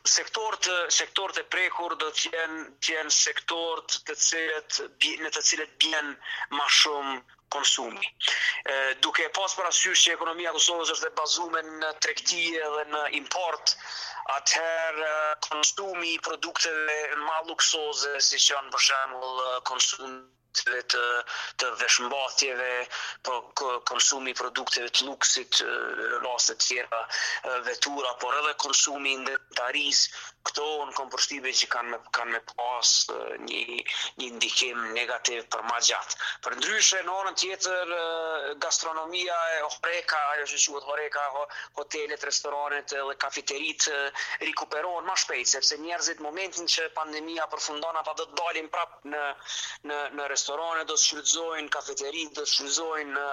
sektorët 0.09 0.69
sektorët 0.93 1.39
e 1.41 1.45
prekur 1.53 1.95
do 2.01 2.09
të 2.13 2.29
jenë 2.33 2.61
jenë 2.91 3.13
sektorët 3.15 3.95
të 4.09 4.15
cilët 4.27 4.77
në 5.25 5.31
të 5.37 5.43
cilët 5.49 5.73
bien 5.85 6.11
më 6.59 6.67
shumë 6.79 7.15
konsumi. 7.55 8.07
duke 9.05 9.25
pas 9.39 9.55
parasysh 9.61 10.03
që 10.05 10.13
ekonomia 10.17 10.53
Kosovës 10.57 10.93
është 10.95 11.09
e 11.11 11.15
bazuar 11.21 11.69
në 11.81 11.91
tregti 12.07 12.43
dhe 12.75 12.85
në 12.93 13.03
import, 13.21 13.75
atëherë 14.37 15.11
konsumi 15.49 16.13
i 16.17 16.21
produkteve 16.29 16.99
më 17.25 17.39
luksoze, 17.49 18.13
siç 18.29 18.51
janë 18.53 18.75
për 18.77 18.85
shembull 18.89 19.41
konsumi 19.73 20.17
të 20.55 20.79
të 20.93 21.03
të 21.59 21.69
veshmbathjeve, 21.81 22.69
po 23.25 23.39
konsumi 23.91 24.33
produkteve 24.39 24.89
të 24.95 25.05
luksit, 25.09 25.59
rrosë 26.21 26.55
të 26.59 26.65
tjera, 26.67 27.01
vetura, 27.67 28.13
por 28.21 28.37
edhe 28.39 28.53
konsumi 28.65 29.13
ndërtaris, 29.21 30.03
këto 30.49 30.65
në 30.89 30.95
kompostibe 30.97 31.51
që 31.61 31.67
kanë 31.73 31.89
me, 31.93 31.99
kanë 32.15 32.31
me 32.31 32.39
pas 32.53 32.93
një 33.45 33.63
një 34.21 34.29
ndikim 34.37 34.79
negativ 34.95 35.45
për 35.53 35.65
gjatë 35.89 36.27
Për 36.45 36.55
ndryshe 36.59 37.01
në 37.03 37.15
anën 37.21 37.35
tjetër 37.41 37.91
gastronomia 38.63 39.35
e 39.55 39.59
Horeka, 39.65 40.19
ajo 40.35 40.45
që 40.47 40.59
quhet 40.73 40.87
Horeka, 40.87 41.25
hotelet, 41.77 42.23
restoranet 42.29 42.93
dhe 42.95 43.15
kafiterit 43.23 43.87
rikuperohen 44.45 45.07
më 45.07 45.17
shpejt 45.23 45.51
sepse 45.55 45.79
njerëzit 45.83 46.23
momentin 46.23 46.69
që 46.75 46.87
pandemia 46.95 47.49
përfundon 47.51 47.99
ata 48.01 48.15
do 48.21 48.29
të 48.31 48.39
dalin 48.41 48.71
prapë 48.73 49.13
në 49.13 49.27
në 49.91 49.99
në 50.17 50.29
restorane 50.39 50.85
do 50.87 50.95
të 50.95 51.01
shfrytëzojnë, 51.05 51.69
kafeteri 51.75 52.21
do 52.31 52.35
të 52.35 52.49
shfrytëzojnë, 52.49 53.23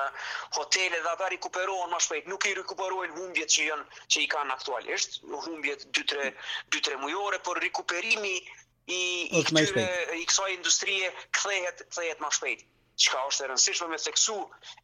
hotele 0.58 0.98
dhe 1.04 1.10
ata 1.12 1.28
rikuperojnë 1.34 1.90
më 1.92 2.00
shpejt. 2.06 2.30
Nuk 2.32 2.46
i 2.50 2.54
rikuperojnë 2.58 3.16
humbjet 3.18 3.52
që 3.56 3.66
janë 3.66 4.00
që 4.14 4.24
i 4.24 4.30
kanë 4.34 4.54
aktualisht, 4.56 5.20
humbjet 5.46 5.84
2-3 5.96 6.30
2-3 6.76 6.98
mujore, 7.04 7.38
por 7.48 7.60
rikuperimi 7.66 8.34
i 8.36 9.02
i, 9.28 9.42
këtyre, 9.50 9.84
i 10.18 10.24
kësaj 10.32 10.48
industrie 10.56 11.12
kthehet 11.38 11.84
kthehet 11.92 12.22
më 12.26 12.32
shpejt 12.38 12.66
çka 13.04 13.22
është 13.30 13.44
e 13.44 13.48
rëndësishme 13.52 13.86
me 13.92 13.98
theksu 14.06 14.36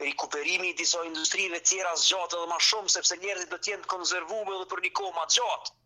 rikuperimi 0.07 0.73
i 0.73 0.75
disa 0.83 1.05
industrive 1.09 1.61
tjera 1.71 1.93
zgjat 2.07 2.35
edhe 2.39 2.49
më 2.55 2.59
shumë 2.69 2.91
sepse 2.97 3.17
njerëzit 3.23 3.55
do 3.55 3.61
të 3.65 3.73
jenë 3.75 3.89
konservuar 3.95 4.51
edhe 4.57 4.67
për 4.75 4.83
një 4.89 4.97
kohë 5.03 5.15
më 5.21 5.29
gjatë 5.39 5.77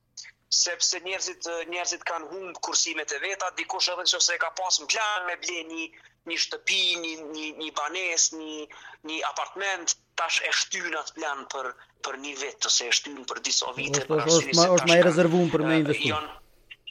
sepse 0.49 1.01
njerëzit 1.03 1.43
njerëzit 1.73 2.03
kanë 2.11 2.29
humbur 2.31 2.61
kursimet 2.65 3.11
e 3.13 3.19
veta, 3.23 3.49
dikush 3.59 3.89
edhe 3.93 4.03
nëse 4.07 4.37
ka 4.43 4.51
pasur 4.59 4.85
një 4.87 4.91
plan 4.93 5.27
me 5.27 5.35
blen 5.43 5.69
një 5.75 5.87
një 6.31 6.37
shtëpi, 6.45 6.79
një 7.03 7.13
një 7.35 7.47
një 7.63 7.73
banesë, 7.81 8.37
një 8.39 8.67
një 9.11 9.17
apartament, 9.31 9.97
tash 10.21 10.41
e 10.43 10.51
shtyn 10.61 10.95
atë 11.03 11.15
plan 11.19 11.45
për 11.55 11.73
për 12.07 12.15
një 12.27 12.35
vetë 12.45 12.67
ose 12.71 12.87
e 12.87 12.93
shtyn 13.01 13.19
për 13.31 13.39
disa 13.51 13.67
vite, 13.81 14.07
për 14.13 14.23
arsye 14.23 14.37
është 14.39 14.59
më 14.63 14.71
është 14.79 14.91
më 14.95 14.99
i 15.03 15.07
rezervuar 15.11 15.53
për 15.57 15.67
me 15.73 15.79
investim. 15.83 16.19
Uh, 16.19 16.43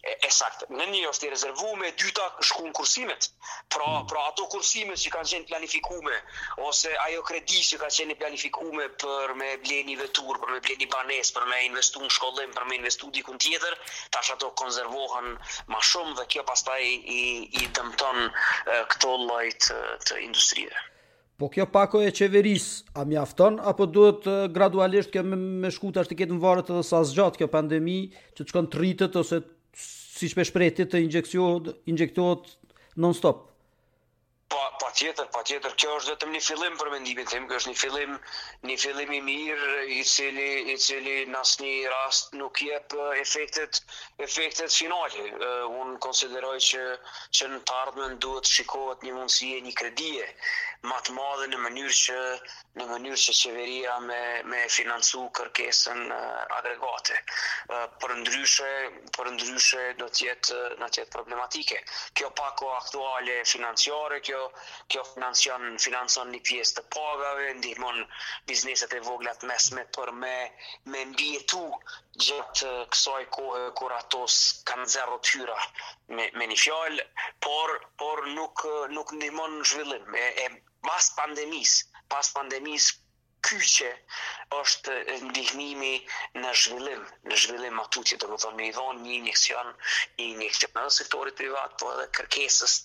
e, 0.09 0.13
e 0.27 0.31
sakt. 0.39 0.65
Në 0.73 0.85
një 0.93 1.01
është 1.11 1.27
i 1.27 1.31
rezervume, 1.33 1.89
dyta 1.99 2.27
shku 2.45 2.65
në 2.67 2.73
kursimet, 2.77 3.29
pra, 3.73 3.85
hmm. 3.87 4.05
pra 4.11 4.25
ato 4.29 4.45
kursimet 4.53 5.01
që 5.01 5.11
kanë 5.15 5.29
qenë 5.35 5.49
planifikume, 5.49 6.15
ose 6.69 6.93
ajo 7.07 7.23
kredi 7.27 7.63
që 7.71 7.81
kanë 7.81 7.97
qenë 8.03 8.17
planifikume 8.21 8.87
për 9.03 9.35
me 9.39 9.49
bleni 9.65 9.97
vetur, 9.99 10.39
për 10.43 10.53
me 10.55 10.61
bleni 10.67 10.89
banes, 10.93 11.33
për 11.35 11.49
me 11.49 11.61
investu 11.67 12.03
në 12.05 12.11
shkollim, 12.19 12.53
për 12.55 12.69
me 12.69 12.79
investu 12.81 13.09
dikun 13.15 13.41
tjetër, 13.41 13.77
tash 14.15 14.33
ato 14.35 14.53
konzervohen 14.61 15.33
ma 15.73 15.81
shumë 15.91 16.17
dhe 16.21 16.27
kjo 16.35 16.45
pastaj 16.47 16.79
i, 16.87 17.21
i 17.63 17.67
dëmton 17.75 18.21
këto 18.93 19.15
lajt 19.29 19.71
të 20.09 20.21
industrive. 20.27 20.77
Po 21.35 21.49
kjo 21.51 21.65
pako 21.67 21.99
e 22.07 22.13
qeveris, 22.15 22.65
a 22.95 23.03
mjafton, 23.03 23.57
apo 23.67 23.89
duhet 23.91 24.23
gradualisht 24.55 25.11
kjo 25.11 25.25
me, 25.27 25.35
me 25.65 25.71
shkuta 25.73 26.05
është 26.05 26.13
të 26.13 26.17
ketë 26.21 26.37
në 26.37 26.39
varët 26.45 26.69
edhe 26.71 26.83
sa 26.87 27.01
zgjatë 27.09 27.41
kjo 27.41 27.49
pandemi, 27.51 27.97
që 28.37 28.39
të 28.45 28.53
shkon 28.53 28.69
të 28.71 28.79
rritët 28.79 29.17
ose 29.19 29.41
si 30.15 30.29
që 30.31 30.37
për 30.39 30.47
shpretit 30.49 30.93
të 30.93 31.01
injektohet 31.89 32.55
non-stop. 33.03 33.43
Pa, 34.45 34.59
pa 34.77 34.91
tjetër, 34.93 35.25
pa 35.33 35.41
tjetër, 35.41 35.73
kjo 35.81 35.93
është 35.99 36.11
vetëm 36.13 36.33
një 36.35 36.39
fillim 36.47 36.75
për 36.77 36.89
mendimin 36.93 37.25
tim, 37.31 37.47
kjo 37.49 37.57
është 37.61 37.71
një 37.71 37.79
fillim, 37.81 38.11
një 38.69 38.75
fillim 38.83 39.13
i 39.17 39.21
mirë 39.25 39.77
i 39.95 40.03
cili 40.05 40.49
i 40.69 40.75
cili 40.85 41.15
në 41.33 41.39
asnjë 41.39 41.89
rast 41.93 42.37
nuk 42.37 42.61
jep 42.61 42.93
efektet 43.23 43.79
efektet 44.27 44.69
finale. 44.75 45.25
Uh, 45.33 45.65
unë 45.79 45.97
konsideroj 46.05 46.59
që 46.67 46.83
që 47.39 47.49
në 47.55 47.63
të 47.71 47.79
ardhmen 47.79 48.19
duhet 48.27 48.45
shikohet 48.57 49.01
një 49.09 49.15
mundësi 49.17 49.49
e 49.57 49.63
një 49.65 49.73
kredie 49.81 50.29
më 50.85 50.99
të 51.07 51.15
madhe 51.17 51.49
në 51.49 51.63
mënyrë 51.65 51.97
që 52.03 52.19
në 52.77 52.87
mënyrë 52.91 53.23
që 53.23 53.37
qeveria 53.41 53.97
me 54.05 54.21
me 54.53 54.61
financu 54.77 55.25
kërkesën 55.41 56.05
uh, 56.05 56.45
agregate. 56.59 57.17
Uh, 57.71 57.87
për 58.05 58.13
ndryshe, 58.21 58.69
për 59.17 59.33
ndryshe 59.39 59.89
do 59.97 60.05
të 60.13 60.29
jetë 60.29 60.63
do 60.99 61.09
problematike. 61.17 61.81
Kjo 62.13 62.29
pako 62.43 62.71
aktuale 62.77 63.39
financiare, 63.55 64.21
kjo 64.21 64.34
kjo 64.35 64.49
kjo 64.91 65.03
financon 65.11 65.61
financon 65.85 66.31
një 66.33 66.39
pjesë 66.47 66.73
të 66.77 66.81
pagave, 66.95 67.45
ndihmon 67.59 67.99
bizneset 68.49 68.95
e 68.97 69.01
vogla 69.07 69.33
të 69.43 69.49
mesme 69.51 69.83
për 69.97 70.11
me 70.23 70.33
me 70.95 71.03
mbietu 71.11 71.61
gjatë 72.25 72.71
eh, 72.73 72.81
kësaj 72.95 73.21
kohë 73.37 73.61
eh, 73.63 73.69
kur 73.81 73.95
ato 73.99 74.21
kanë 74.71 74.89
zero 74.97 75.19
tyra 75.29 75.57
me 76.19 76.27
me 76.41 76.49
një 76.53 76.59
fjalë, 76.65 77.07
por 77.47 77.75
por 78.03 78.25
nuk 78.37 78.67
eh, 78.73 78.83
nuk 78.97 79.15
ndihmon 79.19 79.59
në 79.61 79.67
zhvillim. 79.71 80.21
E, 80.23 80.27
e 80.47 80.49
pas 80.89 81.11
pandemisë, 81.21 81.87
pas 82.15 82.31
pandemisë 82.39 83.04
kyqe 83.45 83.89
është 84.59 84.93
ndihmimi 85.27 85.89
në 86.37 86.51
zhvillim, 86.61 87.01
në 87.31 87.37
zhvillim 87.41 87.79
atë 87.83 88.01
që 88.11 88.17
do 88.23 88.29
të 88.31 88.37
thonë 88.43 88.65
i 88.65 88.71
dhon 88.77 89.01
një 89.03 89.13
injeksion 89.19 89.69
i 90.25 90.31
një 90.39 90.47
sektor 90.57 90.83
të 90.89 90.95
sektorit 90.97 91.37
privat, 91.41 91.77
po 91.81 91.91
edhe 91.93 92.07
kërkesës 92.19 92.75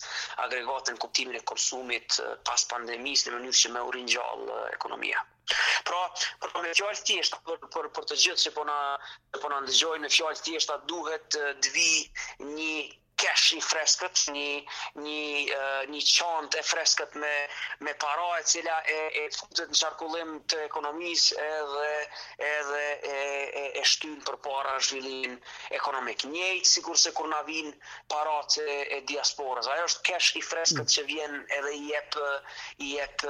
agregatën 0.45 1.01
kuptimin 1.07 1.41
e 1.41 1.45
konsumit 1.53 2.21
eh, 2.25 2.33
pas 2.51 2.65
pandemisë 2.75 3.29
në 3.33 3.37
mënyrë 3.37 3.61
që 3.63 3.85
urin 3.91 4.11
gjallë 4.17 4.61
eh, 4.61 4.71
ekonomia. 4.79 5.25
Pra, 5.89 6.01
për 6.45 6.55
me 6.63 6.73
fjallë 6.79 7.05
tjeshtë, 7.11 7.41
për, 7.49 7.65
për, 7.77 7.91
për 7.97 8.11
të 8.13 8.19
gjithë 8.25 8.47
që 8.49 8.55
po 8.59 8.65
na, 8.69 8.79
po 9.41 9.51
na 9.53 9.63
ndëgjojnë, 9.65 10.03
me 10.07 10.15
fjallë 10.19 10.45
tjeshtë 10.49 10.77
atë 10.77 10.91
duhet 10.93 11.41
dvi 11.69 11.91
eh, 12.01 12.51
një 12.57 12.75
kesh 13.21 13.51
një 13.57 13.63
freskët, 13.65 14.21
një 14.35 14.49
një 15.05 15.23
uh, 15.53 15.85
një 15.95 15.99
çantë 16.13 16.61
e 16.61 16.65
freskët 16.67 17.17
me 17.23 17.33
me 17.87 17.93
para 18.05 18.29
e 18.39 18.47
cila 18.53 18.77
e 18.95 18.99
e 19.21 19.25
futet 19.37 19.69
në 19.73 19.79
qarkullim 19.81 20.31
të 20.53 20.61
ekonomisë 20.67 21.43
edhe 21.47 21.91
edhe 22.53 22.85
e 23.17 23.19
e, 23.61 23.65
e 23.81 23.85
shtyn 23.93 24.15
përpara 24.29 24.73
zhvillimin 24.87 25.35
ekonomik. 25.81 26.25
Njëjtë 26.35 26.73
sikurse 26.73 27.13
kur 27.19 27.29
na 27.35 27.43
vin 27.51 27.69
paratë 28.15 28.65
e, 28.77 28.79
e 28.97 28.99
diasporës. 29.13 29.69
Ajo 29.75 29.85
është 29.91 30.07
kesh 30.11 30.31
i 30.41 30.45
freskët 30.51 30.87
mm. 30.87 30.93
që 30.95 31.07
vjen 31.13 31.37
edhe 31.59 31.75
i 31.79 31.83
jep 31.93 32.19
i 32.87 32.91
jep 32.97 33.27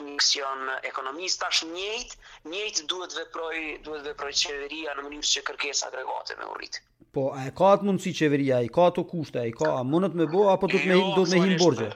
injeksion 0.00 0.66
ekonomis 0.90 1.38
tash 1.44 1.62
njëjtë, 1.76 2.20
njëjtë 2.56 2.88
duhet 2.90 3.14
veproj 3.22 3.58
duhet 3.86 4.10
veproj 4.12 4.32
qeveria 4.42 4.94
në 4.98 5.06
mënyrë 5.08 5.34
që 5.36 5.46
kërkes 5.52 5.86
agregate 5.92 6.40
me 6.42 6.50
urritë. 6.56 6.84
Po, 7.16 7.22
a 7.40 7.44
e 7.48 7.52
ka 7.60 7.68
atë 7.76 7.86
mundësi 7.88 8.12
qeveria, 8.18 8.58
a 8.58 8.66
e 8.68 8.72
ka 8.74 8.84
ato 8.90 9.04
kushte, 9.12 9.40
a 9.44 9.50
e 9.52 9.54
ka, 9.60 9.70
a 9.78 9.84
mundët 9.92 10.20
me 10.22 10.28
bo, 10.36 10.44
apo 10.56 10.70
do 10.74 10.82
të 10.86 10.92
me 11.34 11.42
hinë 11.46 11.60
borgje? 11.64 11.90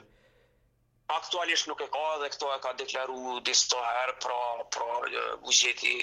aktualisht 1.19 1.67
nuk 1.69 1.81
e 1.85 1.87
ka 1.95 2.03
dhe 2.21 2.27
këto 2.33 2.47
e 2.55 2.57
ka 2.63 2.71
deklaru 2.81 3.33
disto 3.47 3.79
herë 3.87 4.13
pra, 4.25 4.39
pra 4.75 4.93
bugjeti 5.47 5.93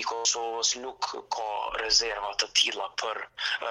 i 0.00 0.04
Kosovës 0.10 0.72
nuk 0.84 1.08
ka 1.36 1.48
rezerva 1.80 2.32
të 2.42 2.48
tila 2.60 2.88
për 3.02 3.20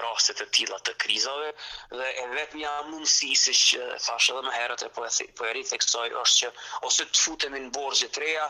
rastet 0.06 0.40
të 0.40 0.48
tila 0.58 0.80
të 0.88 0.96
krizave 1.04 1.52
dhe 1.98 2.08
e 2.24 2.26
vetë 2.34 2.60
një 2.62 2.72
mundësi 2.90 3.30
si 3.44 3.56
që 3.62 3.86
thashe 4.06 4.34
edhe 4.36 4.44
më 4.48 4.54
herët 4.58 4.86
e 4.88 4.92
po 4.98 5.06
e 5.06 5.10
rritë 5.10 5.34
po 5.36 5.50
e 5.50 5.80
kësoj, 5.84 6.08
është 6.24 6.46
që 6.46 6.52
ose 6.90 7.08
të 7.12 7.24
futemi 7.26 7.62
në 7.66 7.74
borgje 7.78 8.10
të 8.16 8.24
reja 8.26 8.48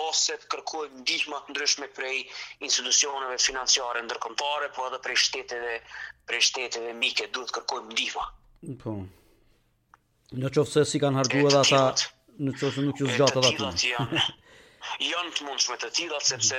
ose 0.00 0.38
të 0.40 0.52
kërkojmë 0.56 1.02
ndihma 1.02 1.42
të 1.46 1.54
ndryshme 1.54 1.90
prej 1.98 2.16
institucioneve 2.68 3.36
financiare 3.48 4.04
ndërkombëtare, 4.08 4.70
po 4.76 4.86
edhe 4.88 5.02
prej 5.08 5.18
shteteve, 5.26 5.76
prej 6.30 6.40
shteteve 6.48 6.96
mike 7.04 7.28
duhet 7.36 7.52
kërkojmë 7.58 7.92
ndihma. 7.92 8.26
Po. 8.84 8.96
Mm 8.96 9.23
Në 10.42 10.48
qofë 10.54 10.70
se 10.72 10.82
si 10.92 11.00
kanë 11.02 11.20
hargu 11.20 11.42
edhe 11.48 11.60
ata, 11.60 11.80
në 12.48 12.54
qofë 12.56 12.74
se 12.78 12.86
nuk 12.88 13.00
ju 13.04 13.10
zgjatë 13.12 13.40
edhe 13.40 13.68
ati. 13.68 13.92
janë 15.06 15.30
të 15.38 15.44
mundshme 15.48 15.76
të 15.82 15.88
tilla 15.98 16.18
sepse 16.28 16.58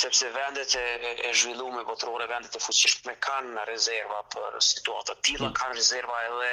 sepse 0.00 0.28
vendet 0.36 0.74
e, 0.80 1.12
e 1.28 1.30
zhvilluara 1.40 1.82
botërore 1.88 2.26
vendet 2.30 2.56
e 2.56 2.60
fuqishme 2.64 3.14
kanë 3.26 3.64
rezerva 3.70 4.20
për 4.34 4.58
situata 4.66 5.16
të 5.18 5.26
tilla 5.28 5.48
mm. 5.50 5.54
kanë 5.58 5.76
rezerva 5.78 6.20
edhe 6.28 6.50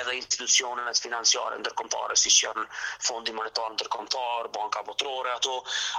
edhe 0.00 0.16
institucione 0.18 0.86
financiare 1.06 1.58
ndërkombëtare 1.62 2.16
siç 2.24 2.40
janë 2.46 2.64
fondi 3.08 3.34
monetar 3.38 3.70
ndërkombëtar, 3.76 4.50
banka 4.58 4.82
botërore 4.90 5.32
ato 5.36 5.54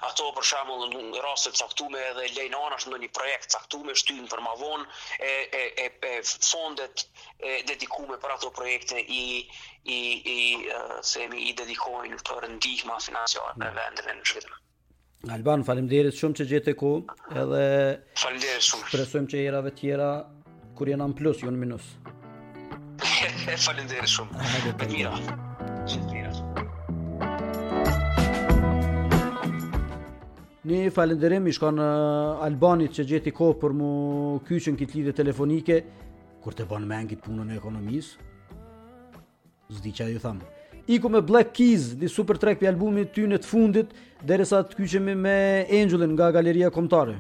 ato 0.09 0.29
për 0.39 0.49
shembull 0.51 0.85
në 0.95 1.23
rast 1.27 1.49
të 1.49 1.57
caktuar 1.63 1.97
edhe 2.11 2.27
lejnë 2.39 2.63
ndonjë 2.75 3.11
projekt 3.19 3.53
caktuar 3.57 4.01
shtyn 4.03 4.27
për 4.33 4.43
mavon 4.49 4.85
e 5.31 5.35
e 5.61 5.63
e, 5.85 5.87
e 6.11 6.13
fondet 6.51 7.07
e 7.39 7.55
dedikuar 7.71 8.19
për 8.25 8.37
ato 8.37 8.51
projekte 8.59 9.01
i 9.01 9.23
i 9.95 10.01
i 10.33 10.37
uh, 10.77 10.95
semi 11.13 11.43
i 11.49 11.53
dedikojnë 11.61 12.21
për 12.29 12.47
ndihmë 12.57 13.01
financiare 13.09 13.53
në 13.61 13.67
mm. 13.69 13.75
vendin 13.81 14.13
e 14.13 14.21
zhvilluar 14.31 14.61
Alban, 15.23 15.61
falimderit 15.65 16.13
shumë 16.19 16.37
që 16.39 16.45
gjete 16.49 16.73
ku, 16.77 16.89
edhe 17.31 17.61
shumë. 18.15 18.87
Presojmë 18.91 19.31
që 19.31 19.39
erave 19.47 19.71
tjera 19.79 20.09
kur 20.77 20.89
jena 20.91 21.07
në 21.09 21.15
plus, 21.17 21.39
ju 21.41 21.47
jo 21.47 21.53
në 21.55 21.61
minus. 21.63 21.87
falimderit 23.65 24.11
shumë. 24.11 24.43
Hajde, 24.51 24.73
përmira. 24.83 25.13
Përmira. 25.85 25.85
Përmira. 25.89 26.33
Ne 30.65 30.79
falenderim 30.89 31.45
i 31.45 31.51
shkon 31.53 31.77
Albanit 31.81 32.95
që 32.97 33.03
gjeti 33.11 33.33
kohë 33.39 33.57
për 33.61 33.75
mu 33.77 33.89
kyqën 34.47 34.77
këtë 34.79 34.97
lidhe 34.97 35.13
telefonike, 35.13 35.77
kur 36.41 36.57
të 36.57 36.65
banë 36.71 36.89
me 36.89 36.97
angit 36.97 37.21
punën 37.25 37.53
e 37.53 37.59
ekonomisë, 37.59 38.29
zdi 39.77 39.93
që 39.97 40.09
ju 40.15 40.23
thamë 40.25 40.54
iku 40.87 41.09
me 41.09 41.21
Black 41.21 41.51
Keys, 41.53 41.93
një 41.99 42.09
super 42.11 42.37
track 42.41 42.61
për 42.61 42.69
albumit 42.75 43.13
të 43.15 43.25
në 43.31 43.39
të 43.41 43.49
fundit, 43.49 43.95
dhe 44.25 44.39
resa 44.41 44.61
të 44.69 44.79
kyqemi 44.83 45.17
me 45.25 45.37
Angelin 45.81 46.13
nga 46.17 46.29
Galeria 46.35 46.71
Komtare. 46.75 47.17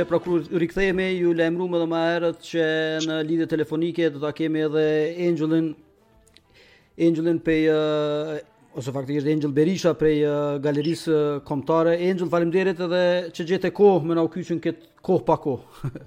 që 0.00 0.06
prokurori 0.08 0.66
kthehemi 0.70 1.06
ju 1.20 1.32
lajmëruam 1.36 1.74
edhe 1.76 1.86
më 1.90 1.98
herët 2.08 2.38
që 2.46 2.64
në 3.04 3.16
lidhje 3.28 3.46
telefonike 3.52 4.06
do 4.14 4.20
ta 4.22 4.30
kemi 4.36 4.62
edhe 4.64 4.84
Angelin 5.28 5.66
Angelin 7.06 7.40
pe 7.44 7.56
uh, 7.68 8.30
eh, 8.36 8.78
ose 8.80 8.94
faktikisht 8.96 9.28
Angel 9.32 9.52
Berisha 9.56 9.92
prej 10.00 10.22
uh, 10.24 10.56
galerisë 10.64 11.16
uh, 11.16 11.40
kombëtare. 11.48 11.94
Angel 12.06 12.28
faleminderit 12.32 12.80
edhe 12.86 13.02
që 13.36 13.46
jete 13.50 13.70
kohë 13.76 14.08
më 14.10 14.16
na 14.18 14.24
u 14.26 14.30
kyçën 14.34 14.60
kët 14.64 14.82
kohë 15.08 15.24
pa 15.30 15.36
kohë. 15.44 15.90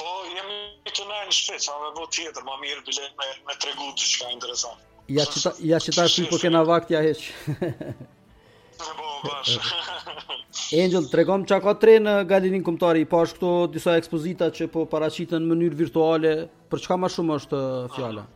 po 0.00 0.12
jam 0.36 0.50
të 0.86 0.94
çonaj 1.00 1.20
në 1.30 1.34
shpejt, 1.40 1.66
sa 1.68 1.74
më 1.84 1.90
vot 2.00 2.12
tjetër, 2.18 2.46
më 2.48 2.58
mirë 2.66 2.84
bilet 2.90 3.14
me 3.22 3.30
me 3.50 3.58
tregu 3.64 3.90
diçka 4.00 4.30
interesante. 4.34 4.90
Ja 5.18 5.26
çita 5.30 5.54
ja 5.72 5.82
çita 5.88 6.06
sipër 6.10 6.30
po 6.36 6.42
kena 6.44 6.64
vakt 6.70 6.94
ja 6.94 7.02
hiç 7.06 7.28
të 8.84 8.94
bëjë 9.00 9.20
bashkë. 9.30 9.96
Angel, 10.82 11.06
tregom 11.10 11.42
regom 11.42 11.46
që 11.50 11.58
ka 11.66 11.74
tre 11.82 11.94
në 12.02 12.14
galerin 12.30 12.64
këmëtari, 12.66 13.04
i 13.04 13.08
po 13.10 13.22
pashë 13.22 13.38
këto 13.38 13.52
disa 13.76 13.96
ekspozita 14.00 14.50
që 14.58 14.68
po 14.74 14.84
paracitën 14.94 15.42
në 15.46 15.52
mënyrë 15.52 15.80
virtuale, 15.84 16.34
për 16.72 16.84
çka 16.86 16.98
ma 17.04 17.12
shumë 17.16 17.40
është 17.42 17.60
eh, 17.60 17.90
fjala? 17.98 18.26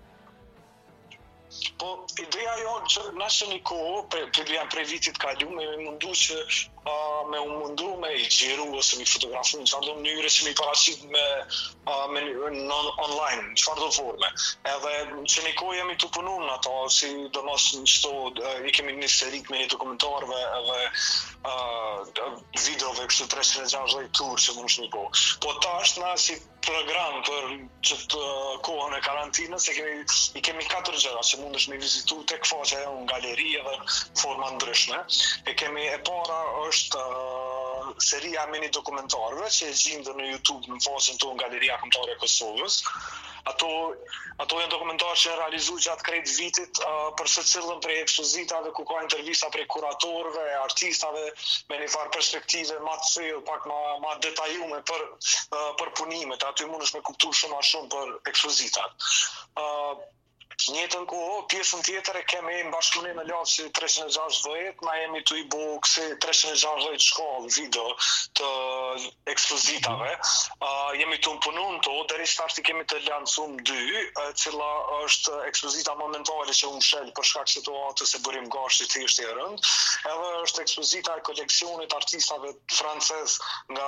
Po, 1.81 1.95
ideja 2.25 2.57
jo 2.65 2.78
që 2.91 3.03
nëse 3.21 3.49
një 3.51 3.61
kohë, 3.69 4.01
për 4.13 4.27
pre, 4.33 4.43
pre, 4.49 4.59
pre 4.73 4.85
vitit 4.89 5.21
kalium, 5.21 5.55
me 5.59 5.69
mundu 5.85 6.13
që 6.17 6.41
me 7.29 7.37
u 7.45 7.49
mundu 7.51 7.87
me 8.01 8.15
i 8.17 8.23
gjeru 8.33 8.65
ose 8.79 8.97
me 8.97 9.05
i 9.05 9.09
fotografu, 9.11 9.59
në 9.59 9.67
qëfar 9.69 9.83
do 9.85 10.31
që 10.33 10.45
me 10.47 10.53
i 10.55 10.57
paracit 10.57 11.03
me, 11.13 11.25
uh, 11.85 12.07
me 12.15 12.23
online, 12.47 13.43
në 13.51 13.59
qëfar 13.61 13.81
do 13.83 13.89
forme. 13.93 14.31
Edhe 14.73 14.93
që 15.29 15.45
një 15.45 15.53
kohë 15.59 15.75
jemi 15.83 15.97
të 16.01 16.09
punu 16.17 16.33
në 16.47 16.53
ato, 16.55 16.73
si 16.95 17.11
do 17.35 17.43
mos 17.45 17.67
në 17.77 17.83
qëto, 17.93 18.13
i 18.65 18.73
kemi 18.79 18.95
një 19.03 19.11
serik 19.19 19.51
me 19.53 19.61
një 19.61 19.69
dokumentarve 19.75 20.39
edhe 20.47 20.79
uh, 21.45 22.39
videove 22.63 23.09
kështu 23.11 23.29
i 23.29 24.13
tur 24.17 24.41
që 24.41 24.55
më 24.57 24.65
në 24.65 24.73
që 24.77 24.87
një 24.87 24.91
kohë. 24.97 25.27
Po 25.45 25.53
ta 25.67 25.77
është 25.85 26.07
na 26.07 26.15
si 26.25 26.41
program 26.69 27.21
për 27.29 27.53
që 27.89 27.97
të 28.15 28.25
kohën 28.65 28.97
e 28.97 29.03
karantinës, 29.05 29.69
kemi, 29.77 29.95
i 30.41 30.43
kemi 30.49 30.65
4 30.73 31.05
gjera 31.05 31.21
që 31.33 31.43
mundësh 31.45 31.69
me 31.69 31.77
vizitu 31.85 32.23
tek 32.33 32.49
faqe 32.49 32.78
muzeu, 32.79 32.99
në 33.01 33.07
galeri 33.13 33.57
edhe 33.59 33.77
forma 34.21 34.51
ndryshme. 34.55 34.99
E 35.51 35.55
kemi 35.63 35.87
e 35.93 35.97
para 36.09 36.39
është 36.69 36.99
uh, 36.99 37.95
seria 38.11 38.45
mini 38.53 38.69
dokumentarëve 38.77 39.47
që 39.59 39.67
e 39.69 40.03
dhe 40.09 40.15
në 40.21 40.29
Youtube 40.33 40.67
në 40.69 40.79
fosën 40.85 41.17
të 41.19 41.31
në 41.33 41.43
galeria 41.43 41.79
këmëtare 41.83 42.15
Kosovës. 42.21 42.81
Ato, 43.49 43.69
ato 44.45 44.59
janë 44.61 44.71
dokumentarë 44.75 45.17
që 45.23 45.31
e 45.33 45.37
realizu 45.41 45.77
gjatë 45.87 46.05
krejt 46.09 46.29
vitit 46.37 46.81
uh, 46.85 47.15
për 47.19 47.31
së 47.35 47.45
cilën 47.51 47.81
prej 47.85 47.99
ekspozitave 48.05 48.73
ku 48.77 48.85
ka 48.91 49.01
intervjisa 49.07 49.49
prej 49.55 49.65
kuratorëve, 49.75 50.45
artistave 50.65 51.25
me 51.71 51.81
një 51.83 51.89
farë 51.95 52.13
perspektive 52.19 52.77
ma 52.89 52.97
të 53.03 53.09
cilë, 53.15 53.41
pak 53.51 53.65
ma, 53.73 53.81
ma 54.05 54.15
detajume 54.27 54.83
për, 54.93 55.07
uh, 55.15 55.67
për 55.81 55.95
punimet. 56.03 56.45
Aty 56.53 56.69
mund 56.69 56.85
është 56.89 57.01
me 57.01 57.07
kuptu 57.11 57.33
shumë 57.43 57.57
a 57.57 57.65
shumë 57.73 57.93
për 57.97 58.15
ekspozitat. 58.35 59.11
Uh, 59.65 60.07
Në 60.59 60.75
tjetër 60.83 61.05
kohë, 61.07 61.35
pjesën 61.53 61.83
tjetër 61.87 62.17
e 62.19 62.23
kemi 62.27 62.55
në 62.67 62.71
bashkëpunim 62.75 63.15
me 63.21 63.25
Lavsi 63.29 63.69
360 63.79 64.57
Vet, 64.57 64.81
na 64.83 64.95
jemi 64.99 65.21
tu 65.31 65.37
i 65.39 65.45
kësi 65.47 66.07
360 66.25 66.97
shkollë 67.05 67.51
video 67.57 67.85
të 68.41 68.49
ekspozitave. 69.35 70.09
uh, 70.19 70.91
jemi 70.99 71.19
tu 71.23 71.31
punon 71.45 71.79
to, 71.87 71.95
deri 72.11 72.27
sa 72.27 72.49
ti 72.51 72.65
kemi 72.67 72.83
të 72.91 72.99
lansum 73.07 73.55
dy, 73.71 73.79
e 73.95 74.25
cila 74.35 74.67
është 75.05 75.37
ekspozita 75.53 75.95
momentale 75.95 76.49
që 76.51 76.73
unë 76.75 76.83
shëllë 76.89 77.15
për 77.21 77.31
shkak 77.31 77.55
situatës 77.55 78.17
së 78.17 78.23
burim 78.27 78.51
gashti 78.57 78.89
të 78.91 79.05
ishtë 79.07 79.29
e 79.31 79.37
rënd. 79.39 79.63
Edhe 80.11 80.33
është 80.43 80.63
ekspozita 80.67 81.15
e 81.21 81.25
koleksionit 81.31 81.95
artistave 82.01 82.51
francez 82.81 83.39
nga 83.71 83.87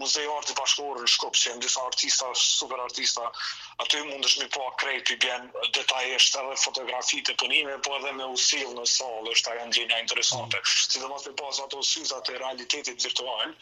Muzeu 0.00 0.40
i 0.40 0.56
i 0.56 0.56
shkopë 0.56 1.04
në 1.04 1.12
Shkopje, 1.18 1.54
disa 1.66 1.84
artista, 1.84 2.32
super 2.34 2.80
artista. 2.88 3.28
Aty 3.84 4.00
mundesh 4.08 4.38
me 4.40 4.48
pa 4.48 4.56
po 4.62 4.72
krejt 4.80 5.10
i 5.10 5.16
bën 5.20 5.50
që 5.82 5.88
ta 5.90 6.00
eshte 6.14 6.40
edhe 6.42 6.56
fotografi 6.62 7.18
të 7.26 7.34
punime, 7.42 7.74
po 7.86 7.96
edhe 7.98 8.12
me 8.18 8.26
usil 8.36 8.70
në 8.76 8.84
sol, 8.90 9.26
është 9.32 9.48
ta 9.48 9.54
janë 9.58 9.76
gjenja 9.76 9.98
interesante. 10.04 10.60
Mm. 10.60 10.74
Si 10.92 11.02
dhe 11.02 11.08
mos 11.12 11.26
me 11.26 11.32
pas 11.40 11.58
ato 11.64 11.80
usilzat 11.82 12.30
e 12.34 12.38
realitetit 12.42 13.06
virtual, 13.08 13.52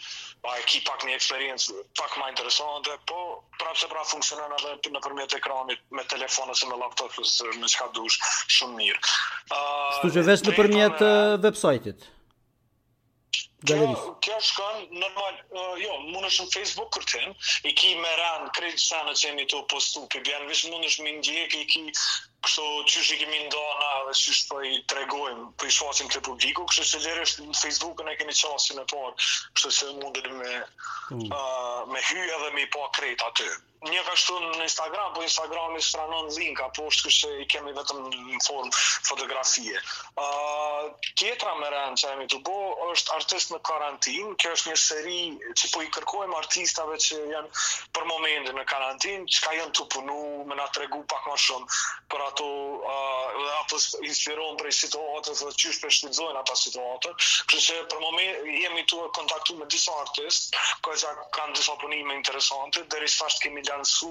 pa 0.45 0.55
e 0.61 0.67
ki 0.71 0.83
pak 0.89 1.07
një 1.09 1.17
eksperiencë 1.21 1.79
pak 2.03 2.17
ma 2.21 2.29
interesante, 2.35 2.97
po 3.13 3.21
prapë 3.63 3.83
se 3.85 3.91
pra 3.95 4.05
funksionën 4.13 4.55
edhe 4.59 4.77
në 4.97 5.05
përmjet 5.07 5.37
ekranit 5.41 5.85
me 5.99 6.07
telefonës 6.15 6.65
e 6.67 6.71
me 6.73 6.81
laptopës 6.85 7.37
në 7.65 7.73
shka 7.77 7.91
dush 8.01 8.21
shumë 8.59 8.79
mirë. 8.79 9.03
Uh, 9.03 9.99
Shtu 9.99 10.15
që 10.19 10.25
ah, 10.25 10.29
vesh 10.33 10.49
në 10.49 10.57
përmjet 10.61 11.07
eh, 11.09 11.37
website-it? 11.49 12.11
galerisë. 13.68 14.12
Kjo, 14.27 14.37
shkon 14.44 14.79
normal, 15.03 15.40
uh, 15.61 15.75
jo, 15.83 15.90
mund 16.09 16.29
është 16.29 16.46
në 16.46 16.53
Facebook 16.55 16.90
kërtim, 16.96 17.35
i 17.68 17.75
ki 17.83 17.92
me 18.01 18.14
ranë 18.23 18.51
kredit 18.57 18.85
sana 18.87 19.12
në 19.14 19.20
jemi 19.27 19.46
të 19.55 19.62
postu, 19.75 20.05
për 20.16 20.25
bjanë 20.31 20.51
vishë 20.55 20.73
mund 20.73 20.88
është 20.92 21.07
me 21.09 21.16
ndjekë 21.18 21.62
i 21.62 21.68
ki 21.77 21.85
Kështu 22.40 22.64
që 22.88 23.00
shë 23.05 23.16
i 23.16 23.18
kemi 23.20 23.40
ndona 23.48 23.88
dhe 24.09 24.14
që 24.16 24.35
shë 24.37 24.46
për 24.50 24.55
po 24.55 24.61
i 24.74 24.81
tregojmë 24.92 25.46
për 25.61 25.68
i 25.68 25.74
shfaqim 25.76 26.09
të 26.14 26.22
publiku, 26.29 26.64
kështu 26.72 26.87
që 26.94 27.03
lërë 27.07 27.26
në 27.50 27.59
Facebook-ën 27.62 28.12
e 28.12 28.16
kemi 28.22 28.37
qasin 28.40 28.81
e 28.81 28.87
parë, 28.94 29.29
kështu 29.57 29.72
që 29.76 29.90
mundin 30.00 30.37
me, 30.40 30.57
mm. 31.12 31.26
uh, 31.29 31.85
me 31.92 32.05
hyja 32.11 32.40
dhe 32.46 32.55
me 32.57 32.64
i 32.64 32.70
pa 32.76 32.87
krejt 32.96 33.26
aty. 33.29 33.50
Një 33.81 34.00
ka 34.05 34.12
shtu 34.20 34.35
në 34.44 34.64
Instagram, 34.66 35.14
po 35.16 35.22
Instagram 35.24 35.76
i 35.79 35.81
shtranon 35.81 36.26
link, 36.37 36.59
po 36.76 36.83
është 36.90 37.07
kështu 37.07 37.29
që 37.31 37.38
i 37.42 37.46
kemi 37.48 37.70
vetëm 37.72 38.00
në 38.12 38.40
formë 38.44 38.72
fotografie. 39.09 39.72
Uh, 40.20 40.90
kjetra 41.16 41.55
më 41.57 41.70
rëndë 41.72 42.03
që 42.03 42.11
e 42.11 42.18
mi 42.20 42.26
të 42.29 42.42
bo, 42.44 42.57
është 42.92 43.14
artist 43.16 43.55
në 43.55 43.61
karantin, 43.64 44.35
kjo 44.37 44.53
është 44.57 44.72
një 44.74 44.81
seri 44.83 45.20
që 45.62 45.72
po 45.72 45.81
i 45.85 45.88
kërkojmë 45.96 46.37
artistave 46.42 46.98
që 47.07 47.20
janë 47.33 47.64
për 47.96 48.09
momentin 48.12 48.61
në 48.61 48.66
karantin, 48.68 49.24
që 49.33 49.46
ka 49.46 49.57
janë 49.62 49.72
të 49.81 49.88
punu, 49.96 50.18
me 50.53 50.61
tregu 50.76 51.00
pak 51.09 51.24
ma 51.33 51.38
shumë 51.46 51.81
për 52.12 52.20
ato 52.31 52.83
dhe 53.40 53.53
ato 53.62 53.77
inspiron 54.07 54.57
për 54.61 54.71
situatës 54.75 55.43
dhe 55.45 55.53
qysh 55.61 55.81
për 55.83 55.93
shlidzojnë 55.97 56.40
ato 56.40 56.55
situatët 56.62 57.27
kështë 57.51 57.61
që 57.66 57.77
për 57.90 58.03
moment 58.05 58.49
jemi 58.62 58.85
të 58.90 58.99
kontaktu 59.19 59.57
me 59.59 59.66
disa 59.73 59.95
artist 60.05 60.55
kështë 60.87 61.01
që 61.09 61.27
kanë 61.37 61.57
disa 61.59 61.77
punime 61.83 62.16
interesante 62.19 62.85
dhe 62.90 63.01
rrisë 63.03 63.43
kemi 63.47 63.64
lansu 63.69 64.11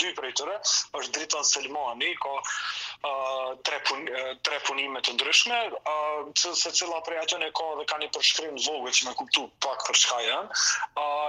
dy 0.00 0.12
për 0.18 0.28
e 0.30 0.32
tëre 0.40 0.58
është 0.60 1.14
Dritan 1.18 1.46
Selmani 1.52 2.12
ka 2.22 2.34
tre 3.64 4.60
punime 4.68 5.02
të 5.06 5.16
ndryshme 5.16 5.60
se 6.36 6.72
cila 6.80 7.00
prej 7.06 7.20
atën 7.24 7.46
e 7.46 7.50
ka 7.60 7.68
dhe 7.80 7.86
ka 7.92 8.00
një 8.02 8.10
përshkrim 8.16 8.58
vogë 8.66 8.94
që 9.00 9.08
me 9.08 9.16
kuptu 9.20 9.46
pak 9.64 9.86
për 9.88 10.00
shka 10.04 10.20
janë 10.28 10.62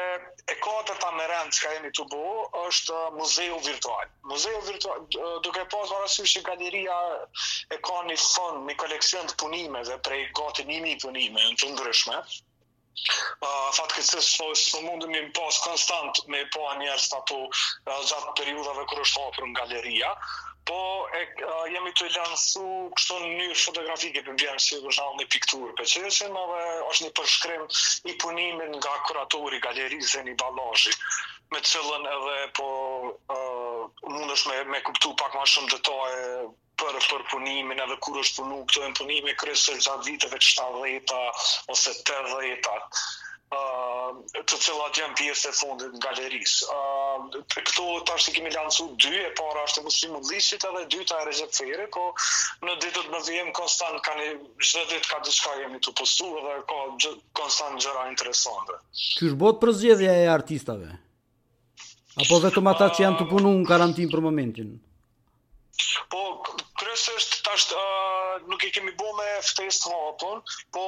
e 0.51 0.55
katërta 0.63 1.09
me 1.15 1.25
rend 1.31 1.53
që 1.55 1.61
ka 1.65 1.69
jemi 1.77 1.91
të 1.97 2.05
bu, 2.11 2.23
është 2.65 2.95
uh, 2.95 3.05
muzeu 3.17 3.59
virtual. 3.67 4.09
Muzeu 4.31 4.57
virtual, 4.67 5.05
uh, 5.19 5.29
duke 5.45 5.63
pas 5.73 5.93
varasysh 5.95 6.33
që 6.37 6.41
galeria 6.49 6.97
e 7.71 7.79
ka 7.87 8.01
një 8.09 8.17
fond, 8.23 8.65
një 8.67 8.75
koleksion 8.81 9.31
të 9.31 9.37
punime 9.43 9.85
dhe 9.91 9.99
prej 10.09 10.25
gati 10.41 10.67
një 10.71 10.95
punime 11.05 11.45
në 11.49 11.55
të 11.63 11.73
ndryshme, 11.77 12.19
Uh, 13.43 13.69
fatë 13.75 13.91
këtë 13.97 14.05
se 14.07 14.19
së 14.25 14.35
so, 14.41 14.45
so 14.65 14.79
mundëm 14.83 15.11
i 15.19 15.23
pas 15.35 15.57
konstant 15.65 16.15
me 16.31 16.39
i 16.39 16.45
po 16.55 16.61
njerës 16.79 17.09
të 17.11 17.17
ato 17.17 17.39
uh, 17.41 17.97
gjatë 18.09 18.31
periudave 18.39 18.85
kërë 18.91 19.03
është 19.07 19.23
hapër 19.25 19.47
në 19.49 19.57
galeria, 19.57 20.11
Po, 20.65 20.77
e, 21.13 21.21
a, 21.53 21.69
jemi 21.69 21.91
të 21.97 22.07
lansu 22.15 22.63
kështu 22.97 23.17
në 23.23 23.27
një 23.39 23.57
fotografike 23.63 24.23
për 24.25 24.37
bjerën 24.41 24.63
si 24.65 24.79
për 24.85 24.95
shalë 24.97 25.17
një 25.19 25.27
pikturë 25.35 25.73
për 25.79 25.85
qeshen, 25.91 26.33
dhe 26.33 26.63
është 26.93 27.05
një 27.05 27.11
përshkrim 27.19 27.67
i 28.09 28.15
punimin 28.23 28.73
nga 28.79 28.95
kuratori, 29.09 29.59
galerisë 29.67 30.15
dhe 30.17 30.23
një 30.29 30.35
balazhi, 30.41 30.95
me 31.53 31.61
cilën 31.73 32.09
edhe 32.15 32.37
po 32.61 32.69
a, 33.35 33.39
mund 34.15 34.35
është 34.37 34.55
me, 34.55 34.57
me 34.73 34.81
kuptu 34.89 35.13
pak 35.21 35.37
ma 35.37 35.45
shumë 35.53 35.71
detaje 35.75 36.25
për, 36.83 36.99
për 37.11 37.27
punimin 37.35 37.83
edhe 37.85 37.99
kur 38.07 38.17
është 38.23 38.41
punu, 38.41 38.63
këto 38.71 38.85
e 38.85 38.89
në 38.89 38.99
punimi 39.03 39.37
kërësër 39.43 39.79
gjatë 39.85 40.09
viteve 40.09 40.41
70 40.49 41.15
ose 41.75 41.95
80 42.07 42.73
të 43.55 44.57
cilat 44.63 44.97
janë 44.99 45.15
pjesë 45.19 45.51
e 45.51 45.55
fundit 45.59 45.93
në 45.95 46.01
galerisë. 46.03 46.69
Uh, 46.71 47.41
këto 47.53 47.85
të 48.07 48.15
ashtë 48.15 48.33
kemi 48.37 48.51
lancu 48.53 48.87
dy, 49.01 49.11
e 49.25 49.31
para 49.37 49.63
ashtë 49.65 49.81
e 49.81 49.85
muslimu 49.87 50.21
lishit 50.29 50.65
edhe 50.69 50.83
dy 50.93 51.01
të 51.07 51.21
Recep 51.27 51.55
Ferri, 51.59 51.87
po 51.95 52.05
në 52.67 52.75
ditët 52.83 53.09
në 53.13 53.21
vijem 53.29 53.51
konstant 53.57 54.01
ka 54.05 54.15
një 54.19 54.27
gjithë 54.35 54.83
ditë 54.93 55.11
ka 55.13 55.21
diska 55.27 55.55
jemi 55.61 55.81
të 55.85 55.95
postu 55.99 56.29
edhe 56.41 56.57
ka 56.71 56.81
gjë, 57.05 57.13
konstant 57.41 57.81
gjëra 57.83 58.07
interesante. 58.11 58.79
Ky 59.19 59.29
është 59.31 59.41
botë 59.45 59.61
përzgjedhja 59.65 60.17
e 60.25 60.29
artistave? 60.35 60.91
Apo 62.15 62.39
vetëm 62.45 62.69
ata 62.71 62.91
që 62.95 63.05
janë 63.07 63.19
të 63.21 63.29
punu 63.31 63.55
në 63.59 63.65
karantin 63.67 64.11
për 64.13 64.21
momentin? 64.27 64.75
Po, 66.11 66.21
kërës 66.79 67.09
është 67.19 67.41
tashtë... 67.49 67.81
Uh, 67.81 68.14
nuk 68.49 68.63
i 68.67 68.71
kemi 68.75 68.91
bo 68.99 69.07
me 69.17 69.25
ftesë 69.49 69.81
të 69.83 69.91
hapën, 69.91 70.41
po 70.77 70.83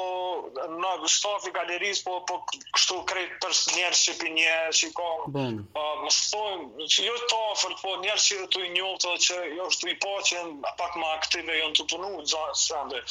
në 0.73 0.93
stafi 1.13 1.51
galerisë, 1.57 2.03
po, 2.07 2.15
po 2.29 2.39
kështu 2.77 2.97
krejt 3.11 3.35
për 3.45 3.55
njerës 3.77 4.01
që 4.07 4.15
i 4.27 4.31
njerës 4.39 4.81
që 4.83 4.89
ka. 4.99 5.07
Bon. 5.37 5.59
Po, 5.77 5.85
më 6.03 6.89
që 6.95 7.05
jo 7.09 7.15
të 7.33 7.41
afer, 7.53 7.75
po 7.83 7.95
njerëz 8.05 8.27
që 8.31 8.39
të 8.55 8.63
i 8.67 8.71
njotë, 8.77 9.15
që 9.27 9.39
jo 9.59 9.67
është 9.71 9.85
të 9.85 9.93
i 9.93 9.99
paqen, 10.07 10.51
pak 10.81 10.97
më 11.03 11.11
aktive, 11.19 11.59
janë 11.61 11.79
të 11.81 11.87
punu 11.93 12.11
gjatë, 12.33 12.61
sende, 12.65 13.03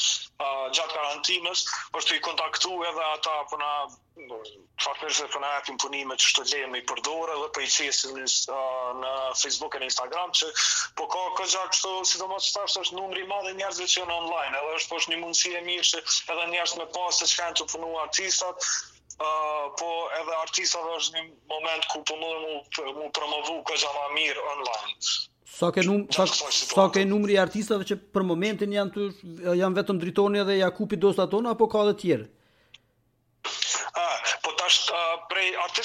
gjatë 0.45 0.95
karantimës, 0.97 1.65
është 2.01 2.13
të 2.13 2.19
i 2.21 2.27
kontaktu 2.31 2.79
edhe 2.91 3.07
ata 3.13 3.39
puna, 3.53 3.65
na 3.77 4.03
po 4.17 4.93
për 4.99 5.41
natë 5.43 5.73
imponime 5.73 6.15
që 6.21 6.27
shtë 6.31 6.45
gjejmë 6.53 6.79
i 6.81 6.85
përdore 6.91 7.35
dhe 7.41 7.49
për 7.57 7.65
i 7.67 7.69
qesim 7.75 8.17
në 9.03 9.11
Facebook 9.41 9.77
e 9.77 9.81
në 9.83 9.89
Instagram 9.91 10.33
që 10.39 10.49
po 11.01 11.07
ka 11.15 11.23
ka 11.41 11.47
gjak 11.55 11.77
shtë 11.79 11.93
si 12.11 12.21
do 12.23 12.29
ma 12.31 12.39
që 12.45 12.53
tashtë 12.57 12.85
është 12.87 12.97
numri 13.01 13.27
madhe 13.33 13.53
njerëzve 13.61 13.89
që 13.95 14.01
janë 14.05 14.17
online 14.21 14.57
edhe 14.61 14.73
është 14.79 14.91
po 14.93 15.01
është 15.01 15.13
një 15.15 15.19
mundësi 15.25 15.53
e 15.61 15.63
mirë 15.69 15.87
që 15.91 16.03
edhe 16.37 16.49
njerëz 16.55 16.75
me 16.81 16.87
pasë 16.97 17.29
që 17.33 17.39
kanë 17.43 17.61
të 17.63 17.71
punu 17.75 17.95
artistat 18.09 18.71
Uh, 19.17 19.69
po 19.81 19.87
edhe 20.17 20.33
artistat 20.43 20.83
është 20.95 21.15
një 21.17 21.21
moment 21.51 21.87
ku 21.93 22.03
të 22.09 22.17
mëdhe 22.21 22.41
mu, 22.43 22.89
mu 22.99 23.07
promovu 23.19 23.55
ka 23.71 23.79
gjama 23.83 24.03
mirë 24.17 24.43
online. 24.55 25.07
Sa 25.55 25.71
ke, 25.73 25.85
num 25.89 26.03
sa 26.17 26.27
sa 26.57 26.85
ke 26.93 27.07
numri 27.13 27.39
i 27.41 27.47
dhe 27.71 27.79
që 27.93 27.97
për 28.17 28.27
momentin 28.33 28.75
janë, 28.77 28.93
të, 28.93 29.55
janë 29.63 29.79
vetëm 29.81 30.03
dritoni 30.03 30.43
edhe 30.45 30.59
Jakupi 30.61 31.01
dosta 31.07 31.25
tonë, 31.33 31.55
apo 31.57 31.71
ka 31.77 31.87
dhe 31.89 31.95
tjerë? 32.05 32.27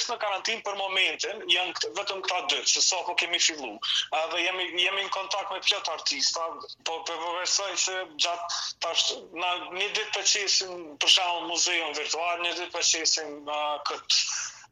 është 0.02 0.12
në 0.12 0.14
karantin 0.22 0.62
për 0.68 0.76
momentin, 0.80 1.42
janë 1.54 1.74
këtë, 1.78 1.90
vetëm 1.98 2.22
këta 2.28 2.38
dy, 2.52 2.56
që 2.72 2.80
sa 2.86 2.96
po 3.08 3.14
kemi 3.22 3.38
fillu. 3.44 3.70
A, 3.78 4.22
dhe 4.32 4.40
jemi, 4.42 4.64
jemi 4.84 5.04
në 5.06 5.12
kontakt 5.18 5.54
me 5.54 5.60
pjatë 5.68 5.94
artista, 5.94 6.48
po 6.90 6.96
për 7.06 7.20
përvërsoj 7.22 7.70
që 7.84 8.00
gjatë 8.26 8.58
tash, 8.82 9.12
na, 9.44 9.52
një 9.78 9.86
ditë 10.00 10.10
për 10.18 10.26
qesim, 10.34 10.80
për 11.04 11.14
shamë, 11.18 11.46
muzeon 11.52 11.94
virtual, 12.02 12.42
një 12.48 12.54
ditë 12.58 12.74
për 12.78 12.88
qesim 12.92 13.34
a, 13.46 13.60
këtë 13.92 14.24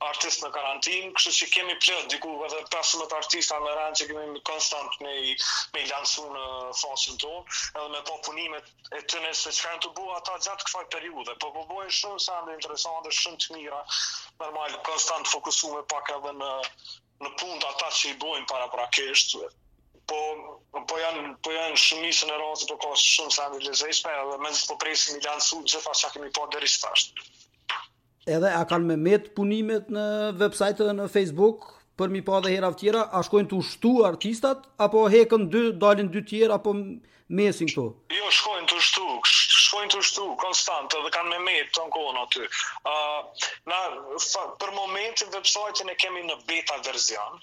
artist 0.04 0.40
në 0.42 0.48
karantin, 0.54 1.10
kështë 1.12 1.32
që 1.38 1.46
kemi 1.54 1.74
plët 1.84 2.06
diku 2.14 2.30
edhe 2.46 2.60
15 2.74 3.14
artista 3.16 3.58
në 3.64 3.72
rrën 3.76 3.96
që 4.00 4.06
kemi 4.10 4.42
konstant 4.50 4.94
me, 5.04 5.12
me 5.74 5.82
lansu 5.90 6.24
në 6.36 6.44
fasën 6.82 7.18
tonë, 7.24 7.56
edhe 7.74 7.90
me 7.94 8.00
po 8.08 8.14
punimet 8.28 8.70
e 8.98 9.02
të 9.10 9.20
nësë 9.26 9.52
që 9.58 9.66
kanë 9.66 9.82
të 9.86 9.90
bua 9.98 10.16
ata 10.20 10.38
gjatë 10.46 10.68
këfaj 10.70 10.84
periude, 10.94 11.36
po 11.44 11.50
po 11.58 11.66
bojnë 11.74 11.92
shumë 11.98 12.20
se 12.26 12.32
andë 12.38 12.56
interesant 12.56 13.02
dhe 13.08 13.12
shumë 13.18 13.40
të 13.44 13.56
mira, 13.58 13.82
normal, 14.40 14.78
konstant 14.88 15.30
fokusu 15.34 15.74
me 15.74 15.82
pak 15.92 16.14
edhe 16.16 16.32
në, 16.40 16.50
në 17.26 17.34
punët 17.42 17.68
ata 17.72 17.92
që 18.00 18.14
i 18.14 18.18
bojnë 18.24 18.48
para 18.54 18.70
pra 18.76 18.88
kështë, 18.96 19.42
po, 20.14 20.22
po 20.80 21.02
janë, 21.04 21.26
po 21.44 21.52
janë 21.58 21.84
shumë 21.84 22.08
misë 22.08 22.32
në 22.32 22.40
rrën 22.40 22.72
po 22.72 22.80
ka 22.86 22.96
shumë 23.04 23.36
se 23.36 23.44
andë 23.50 23.62
lezejshme, 23.68 24.16
edhe 24.24 24.40
me 24.46 24.56
po 24.72 24.80
presim 24.86 25.20
i 25.20 25.22
lansu 25.28 25.60
gjitha 25.68 25.96
që 26.04 26.14
kemi 26.16 26.32
po 26.40 26.48
dërishtashtë 26.56 27.28
edhe 28.36 28.52
a 28.54 28.62
kanë 28.70 28.86
me 28.92 28.96
met 29.10 29.30
punimet 29.36 29.88
në 29.94 30.04
website 30.40 30.80
dhe 30.86 30.94
në 30.96 31.06
Facebook 31.12 31.68
për 32.00 32.12
mi 32.14 32.22
pa 32.26 32.38
dhe 32.44 32.52
hera 32.54 32.70
tjera, 32.80 33.02
a 33.12 33.20
shkojnë 33.26 33.50
të 33.52 33.56
ushtu 33.62 33.94
artistat, 34.08 34.62
apo 34.84 35.02
hekën 35.12 35.48
dy, 35.52 35.64
dalin 35.82 36.08
dy 36.14 36.22
tjera, 36.30 36.56
apo 36.60 36.72
mesin 37.38 37.68
këto? 37.68 37.84
Jo, 38.16 38.30
shkojnë 38.38 38.70
të 38.72 38.78
ushtu, 38.80 39.04
shkojnë 39.66 39.92
të 39.94 40.00
ushtu, 40.00 40.28
konstantë, 40.40 41.02
dhe 41.04 41.12
kanë 41.16 41.34
me 41.34 41.42
me 41.44 41.58
të 41.74 41.84
në 41.90 42.22
aty. 42.22 42.46
Uh, 42.46 43.20
na, 43.72 43.80
fa, 44.24 44.46
për 44.62 44.72
momentin, 44.78 45.34
website-in 45.36 45.92
e 45.92 45.98
kemi 46.00 46.24
në 46.30 46.38
beta 46.48 46.80
verzion, 46.88 47.36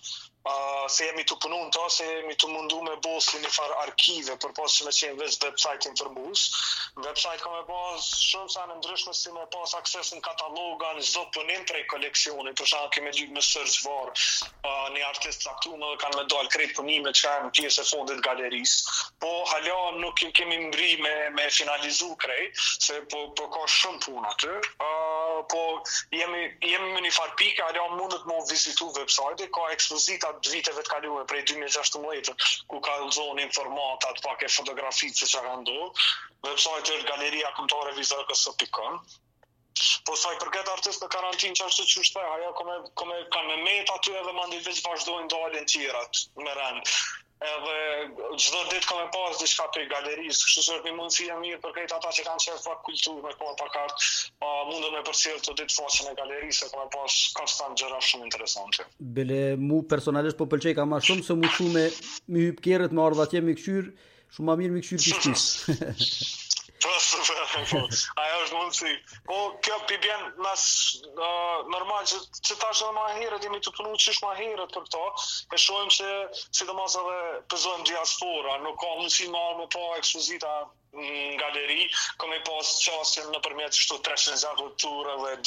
a 0.51 0.89
se 0.93 1.05
jemi 1.09 1.23
të 1.29 1.35
punu 1.43 1.57
në 1.65 1.71
ta, 1.75 1.83
se 1.93 2.05
jemi 2.07 2.35
të 2.39 2.49
mundu 2.51 2.77
me 2.87 2.93
bosli 3.05 3.39
një 3.43 3.51
farë 3.55 3.77
arkive, 3.83 4.35
për 4.43 4.53
pas 4.59 4.75
që 4.77 4.87
me 4.87 4.93
qenë 4.99 5.19
vës 5.21 5.39
website-in 5.45 5.97
për 6.01 6.11
Website 6.17 7.41
ka 7.43 7.49
me 7.53 7.61
pas 7.67 8.05
shumë 8.27 8.51
sa 8.51 8.63
në 8.69 8.75
ndryshme 8.79 9.13
si 9.17 9.31
me 9.35 9.43
pas 9.53 9.73
akses 9.79 10.09
në 10.15 10.21
kataloga 10.25 10.89
në 10.97 11.03
zdo 11.09 11.23
punim 11.35 11.65
prej 11.69 11.81
koleksionit, 11.93 12.55
për 12.59 12.69
shumë 12.73 12.91
kemi 12.95 13.13
gjithë 13.19 13.35
me 13.37 13.43
search 13.47 13.75
var 13.85 14.11
uh, 14.13 14.87
një 14.95 15.03
artist 15.11 15.43
traktumë 15.45 15.81
dhe 15.91 15.99
kanë 16.03 16.19
me 16.21 16.25
dalë 16.33 16.53
krejt 16.55 16.75
punime 16.79 17.13
që 17.19 17.27
ka 17.27 17.33
në 17.45 17.51
pjesë 17.59 17.83
e 17.85 17.89
fondit 17.91 18.23
galeris. 18.29 18.77
Po 19.23 19.33
halja 19.53 19.77
nuk 19.99 20.23
kemi 20.39 20.59
mbri 20.67 20.89
me, 21.05 21.15
me 21.37 21.49
finalizu 21.59 22.11
krejt, 22.25 22.63
se 22.89 23.01
po, 23.11 23.27
po 23.37 23.49
ka 23.57 23.65
shumë 23.79 24.03
puna 24.07 24.33
të 24.41 24.57
po 25.45 25.63
jemi 26.13 26.39
jemi 26.63 26.93
në 26.93 27.01
një 27.05 27.09
far 27.15 27.33
pikë, 27.41 27.65
ajo 27.67 27.83
mundet 27.93 28.23
më 28.29 28.37
vizitu 28.51 28.87
website 28.95 29.47
ka 29.57 29.65
ekspozita 29.75 30.31
të 30.41 30.53
viteve 30.55 30.81
të 30.87 30.93
kaluara 30.95 31.27
prej 31.33 31.43
2016 31.51 32.47
ku 32.73 32.79
ka 32.87 32.95
zonë 33.19 33.45
informata 33.45 34.13
pak 34.23 34.47
e 34.47 34.51
fotografi 34.57 35.11
që 35.21 35.29
çka 35.33 35.45
kanë 35.45 35.61
ndodhur. 35.61 36.09
është 36.55 37.01
galeria 37.13 37.53
kontore 37.61 37.93
vizakos.com. 38.01 39.01
Po 40.07 40.13
sa 40.19 40.29
i 40.33 40.37
përket 40.41 40.69
artistë 40.73 41.05
në 41.05 41.09
karantinë 41.13 41.57
që 41.57 41.65
është 41.71 41.83
që 41.91 42.03
shte, 42.09 42.21
aja 42.35 42.47
kome, 42.59 42.77
kanë 43.31 43.57
me 43.63 43.73
aty 43.95 44.13
edhe 44.21 44.31
ma 44.37 44.45
vetë 44.53 44.65
vëzë 44.67 44.83
vazhdojnë 44.87 45.29
dalin 45.33 45.67
tjirat 45.73 46.21
me 46.45 46.53
rendë. 46.59 46.95
Edhe 47.47 47.73
gjithë 48.33 48.61
dhe 48.61 48.71
ditë 48.71 48.87
kome 48.91 49.03
pas 49.15 49.37
diçka 49.41 49.67
te 49.69 49.83
për 49.83 49.91
galerisë, 49.91 50.47
kështu 50.47 50.63
se 50.67 50.77
është 50.79 50.87
mund 50.87 51.01
mundësi 51.03 51.27
mirë 51.43 51.59
për 51.65 51.75
këta 51.75 51.99
ata 51.99 52.13
që 52.17 52.25
kanë 52.29 52.43
qërë 52.47 52.63
fa 52.63 52.73
kulturë 52.87 53.21
me 53.27 53.33
kore 53.43 53.53
pak 53.59 53.77
artë, 53.83 54.09
a 54.41 54.55
mundë 54.71 54.89
me 54.95 55.03
përcirë 55.11 55.43
të 55.45 55.55
ditë 55.59 55.75
faqën 55.77 56.09
e 56.09 56.15
galerisë, 56.23 56.71
kome 56.73 56.87
pas 56.97 57.19
konstant 57.37 57.77
gjëra 57.83 58.01
shumë 58.09 58.25
interesante. 58.31 58.87
Bele, 59.19 59.39
mu 59.69 59.83
personalisht 59.93 60.41
po 60.41 60.49
pëlqej 60.55 60.73
ka 60.79 60.89
ma 60.89 60.97
shumë 61.11 61.27
se 61.29 61.37
mu 61.37 61.53
shumë 61.59 61.75
me, 61.77 61.85
me 62.33 62.47
hypë 62.49 62.65
kjerët, 62.69 62.97
me 62.97 63.05
ardhatje, 63.11 63.45
me 63.51 63.57
këshyrë, 63.61 63.93
shumë 64.33 64.51
më 64.55 64.59
mirë 64.63 64.73
me 64.79 64.85
këshyrë 64.87 65.05
pishtisë. 65.05 66.46
Po, 66.81 66.91
super. 67.01 67.37
Po, 67.53 67.59
po, 67.65 67.79
po. 67.89 67.89
Ajo 68.21 68.35
është 68.45 68.57
mund 68.57 69.05
Po, 69.29 69.37
kjo 69.65 69.77
pibjen 69.91 70.25
mas 70.45 70.65
normal 71.75 72.05
që 72.11 72.19
që 72.49 72.57
tash 72.63 72.83
edhe 72.83 72.93
ma 72.97 73.05
herët 73.17 73.47
jemi 73.47 73.61
të 73.67 73.73
punuar 73.79 74.01
qish 74.05 74.21
ma 74.27 74.35
herët 74.41 74.77
për 74.77 74.85
këta 74.89 75.57
e 75.57 75.61
shojmë 75.65 75.95
që 75.97 76.13
si 76.59 76.69
të 76.69 76.77
mas 76.81 76.99
edhe 77.01 77.17
pëzojmë 77.55 77.89
diaspora, 77.93 78.59
nuk 78.67 78.77
ka 78.85 78.93
mund 78.99 79.15
si 79.17 79.29
ma 79.37 79.43
më 79.61 79.69
po 79.77 79.85
ekskluzita 80.01 80.55
galeri, 81.39 81.87
kam 82.19 82.31
i 82.35 82.41
pas 82.47 82.67
qasje 82.83 83.23
në 83.31 83.39
përmjet 83.45 83.75
qështu 83.77 83.97
të 84.05 84.09
reshenzatë 84.13 84.65
të 84.83 84.93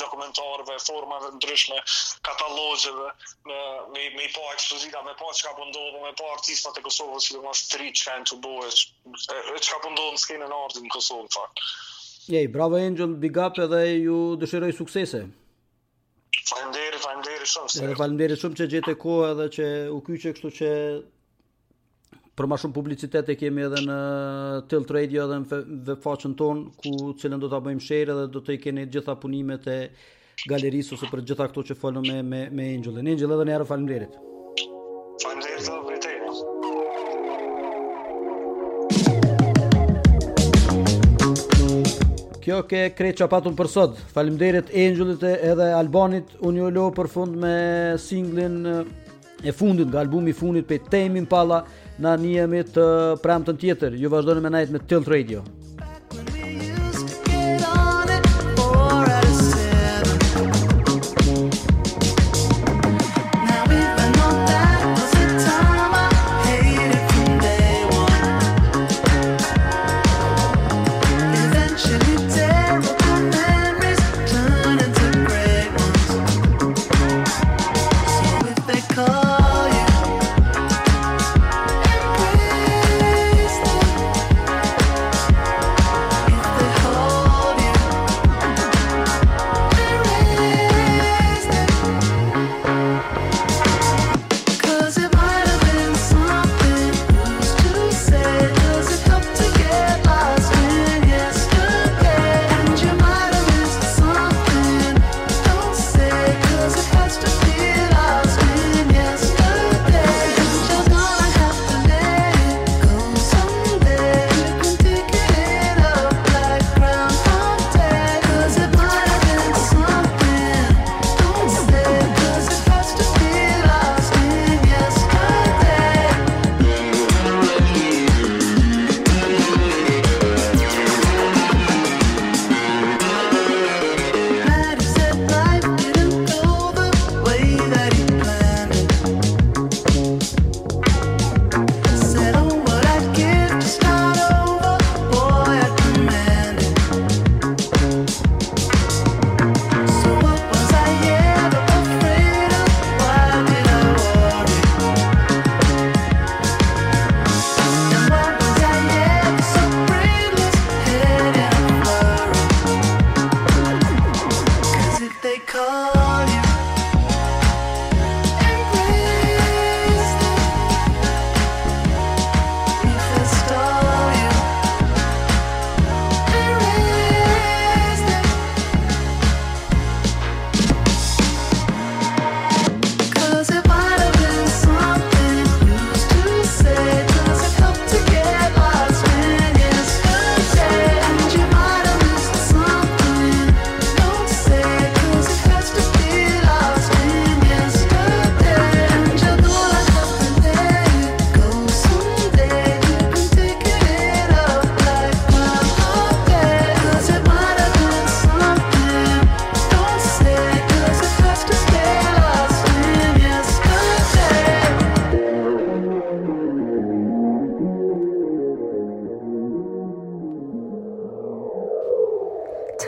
dokumentarëve, 0.02 0.76
formave 0.84 1.30
ndryshme, 1.36 1.76
katalogjeve, 2.28 3.08
me, 3.50 3.58
me, 3.94 4.04
me 4.18 4.24
i 4.24 4.30
pa 4.36 4.40
ekspozita, 4.54 5.02
me 5.08 5.14
pa 5.22 5.32
që 5.34 5.46
ka 5.48 5.54
pëndohë, 5.58 5.90
po 5.96 6.00
me 6.06 6.14
pa 6.20 6.28
artistat 6.34 6.78
e 6.78 6.82
Kosovë, 6.86 7.18
që 7.26 7.36
dhe 7.36 7.42
mas 7.48 7.62
shë 7.64 7.70
tri 7.74 7.90
që 7.98 8.06
ka 8.08 8.16
në 8.20 8.28
të 8.30 8.38
bojë, 8.46 8.70
që, 8.70 8.88
e, 9.34 9.58
që 9.58 9.66
ka 9.74 9.82
pëndohë 9.84 10.08
po 10.08 10.14
në 10.16 10.24
skenë 10.24 10.50
në 10.52 10.60
ardi 10.66 10.84
në 10.86 10.94
Kosovë, 10.96 11.26
në 11.26 11.34
fakt. 11.36 11.64
Jej, 12.30 12.50
bravo 12.54 12.78
Angel, 12.80 13.14
big 13.26 13.38
up 13.46 13.58
edhe 13.64 13.82
ju 14.04 14.18
dëshiroj 14.44 14.76
suksese. 14.78 15.24
Falemderi, 16.50 16.98
falemderi 17.02 17.46
shumë. 17.50 17.96
Falemderi 17.98 18.36
shumë 18.38 18.58
që 18.62 18.66
gjete 18.76 18.92
kohë 19.02 19.32
edhe 19.32 19.46
që 19.56 19.70
u 19.94 19.98
kyqe 20.06 20.32
kështu 20.36 20.50
që 20.60 20.70
për 22.40 22.46
më 22.48 22.56
shumë 22.56 22.72
publicitet 22.72 23.28
e 23.28 23.34
kemi 23.36 23.66
edhe 23.66 23.80
në 23.84 23.96
Tilt 24.72 24.90
Radio 24.96 25.26
edhe 25.28 25.36
në 25.42 25.56
dhe 25.84 25.94
faqën 26.00 26.32
tonë 26.38 26.70
ku 26.80 26.92
cilën 27.20 27.40
do 27.42 27.50
ta 27.52 27.58
bëjmë 27.60 27.82
share 27.84 28.14
edhe 28.14 28.22
do 28.32 28.40
të 28.40 28.54
i 28.56 28.60
keni 28.62 28.86
gjitha 28.88 29.12
punimet 29.20 29.66
e 29.68 29.74
galerisë 30.48 30.94
ose 30.96 31.08
për 31.12 31.20
gjitha 31.28 31.50
këto 31.50 31.66
që 31.68 31.76
folëm 31.76 32.06
me 32.06 32.22
me 32.24 32.40
me 32.56 32.68
Angel. 32.78 32.96
Në 32.96 33.12
Angel 33.12 33.34
edhe 33.36 33.44
në 33.44 33.54
herë 33.54 33.66
faleminderit. 33.68 34.14
Faleminderit 35.24 35.68
shumë 35.68 35.84
për 35.84 35.98
Kjo 42.40 42.62
ke 42.64 42.82
kreç 42.96 43.20
çapatun 43.20 43.52
për 43.58 43.68
sot. 43.74 44.00
Faleminderit 44.16 44.72
Angelit 44.86 45.28
edhe 45.28 45.68
Albanit. 45.76 46.32
Unë 46.40 46.62
jo 46.64 46.72
lo 46.78 46.86
për 47.02 47.12
fund 47.18 47.36
me 47.44 47.54
singlin 48.00 48.58
e 49.44 49.52
fundit 49.56 49.88
nga 49.92 50.00
albumi 50.04 50.32
i 50.32 50.38
fundit 50.40 50.64
pe 50.68 50.80
Temin 50.88 51.28
Palla. 51.28 51.60
Na 52.00 52.14
njemi 52.16 52.62
të 52.76 52.84
pramë 53.24 53.50
të 53.50 53.54
tjetër, 53.62 53.96
ju 54.00 54.10
vazhdojnë 54.14 54.44
me 54.46 54.52
najtë 54.56 54.76
me 54.76 54.80
Tilt 54.88 55.08
Radio. 55.12 55.42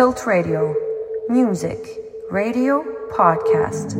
Tilt 0.02 0.26
Radio, 0.26 0.74
music, 1.28 1.78
radio, 2.28 2.82
podcast. 3.12 3.94